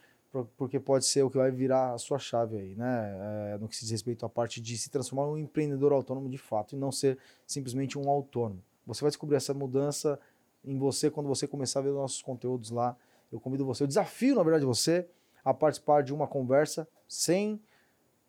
porque 0.56 0.78
pode 0.78 1.04
ser 1.04 1.24
o 1.24 1.30
que 1.30 1.36
vai 1.36 1.50
virar 1.50 1.94
a 1.94 1.98
sua 1.98 2.16
chave 2.16 2.56
aí, 2.56 2.76
né? 2.76 3.54
É, 3.54 3.58
no 3.58 3.66
que 3.66 3.74
se 3.74 3.82
diz 3.82 3.90
respeito 3.90 4.24
à 4.24 4.28
parte 4.28 4.60
de 4.60 4.78
se 4.78 4.88
transformar 4.88 5.24
em 5.24 5.32
um 5.32 5.38
empreendedor 5.38 5.92
autônomo 5.92 6.28
de 6.28 6.38
fato 6.38 6.76
e 6.76 6.78
não 6.78 6.92
ser 6.92 7.18
simplesmente 7.44 7.98
um 7.98 8.08
autônomo. 8.08 8.62
Você 8.86 9.00
vai 9.00 9.10
descobrir 9.10 9.36
essa 9.36 9.52
mudança 9.52 10.16
em 10.64 10.78
você 10.78 11.10
quando 11.10 11.26
você 11.26 11.46
começar 11.46 11.80
a 11.80 11.82
ver 11.82 11.90
os 11.90 11.96
nossos 11.96 12.22
conteúdos 12.22 12.70
lá. 12.70 12.96
Eu 13.30 13.38
convido 13.38 13.64
você, 13.64 13.82
eu 13.82 13.86
desafio, 13.86 14.34
na 14.34 14.42
verdade, 14.42 14.64
você 14.64 15.06
a 15.44 15.52
participar 15.52 16.02
de 16.02 16.12
uma 16.12 16.26
conversa 16.26 16.88
sem 17.06 17.60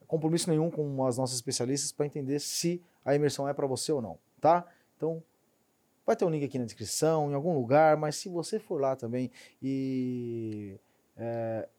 compromisso 0.08 0.50
nenhum 0.50 0.70
com 0.70 1.06
as 1.06 1.18
nossas 1.18 1.36
especialistas 1.36 1.92
para 1.92 2.06
entender 2.06 2.40
se 2.40 2.82
a 3.06 3.16
imersão 3.16 3.48
é 3.48 3.54
para 3.54 3.68
você 3.68 3.92
ou 3.92 4.02
não, 4.02 4.18
tá? 4.40 4.66
Então, 4.98 5.24
Vai 6.10 6.16
ter 6.16 6.26
um 6.26 6.30
link 6.32 6.44
aqui 6.44 6.58
na 6.58 6.66
descrição, 6.66 7.30
em 7.30 7.36
algum 7.36 7.54
lugar, 7.54 7.96
mas 7.96 8.16
se 8.16 8.30
você 8.30 8.58
for 8.58 8.82
lá 8.82 8.96
também 8.96 9.30
e 9.62 10.76
é, 11.16 11.70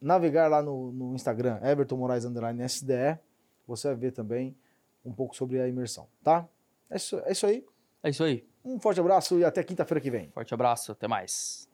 navegar 0.00 0.48
lá 0.48 0.60
no, 0.60 0.90
no, 0.90 1.14
Instagram, 1.14 1.60
Everton 1.62 1.96
Moraes 1.96 2.24
Underline 2.24 2.60
SDE, 2.64 3.20
você 3.64 3.86
vai 3.86 3.96
ver 3.96 4.10
também 4.10 4.56
um 5.04 5.12
pouco 5.12 5.36
sobre 5.36 5.60
a 5.60 5.68
imersão, 5.68 6.08
tá? 6.24 6.48
É 6.90 6.96
isso, 6.96 7.20
é 7.20 7.30
isso 7.30 7.46
aí. 7.46 7.64
É 8.02 8.10
isso 8.10 8.24
aí. 8.24 8.44
Um 8.64 8.78
forte 8.78 9.00
abraço 9.00 9.38
e 9.38 9.44
até 9.44 9.62
quinta-feira 9.62 10.00
que 10.00 10.10
vem. 10.10 10.30
Forte 10.30 10.54
abraço, 10.54 10.92
até 10.92 11.08
mais. 11.08 11.68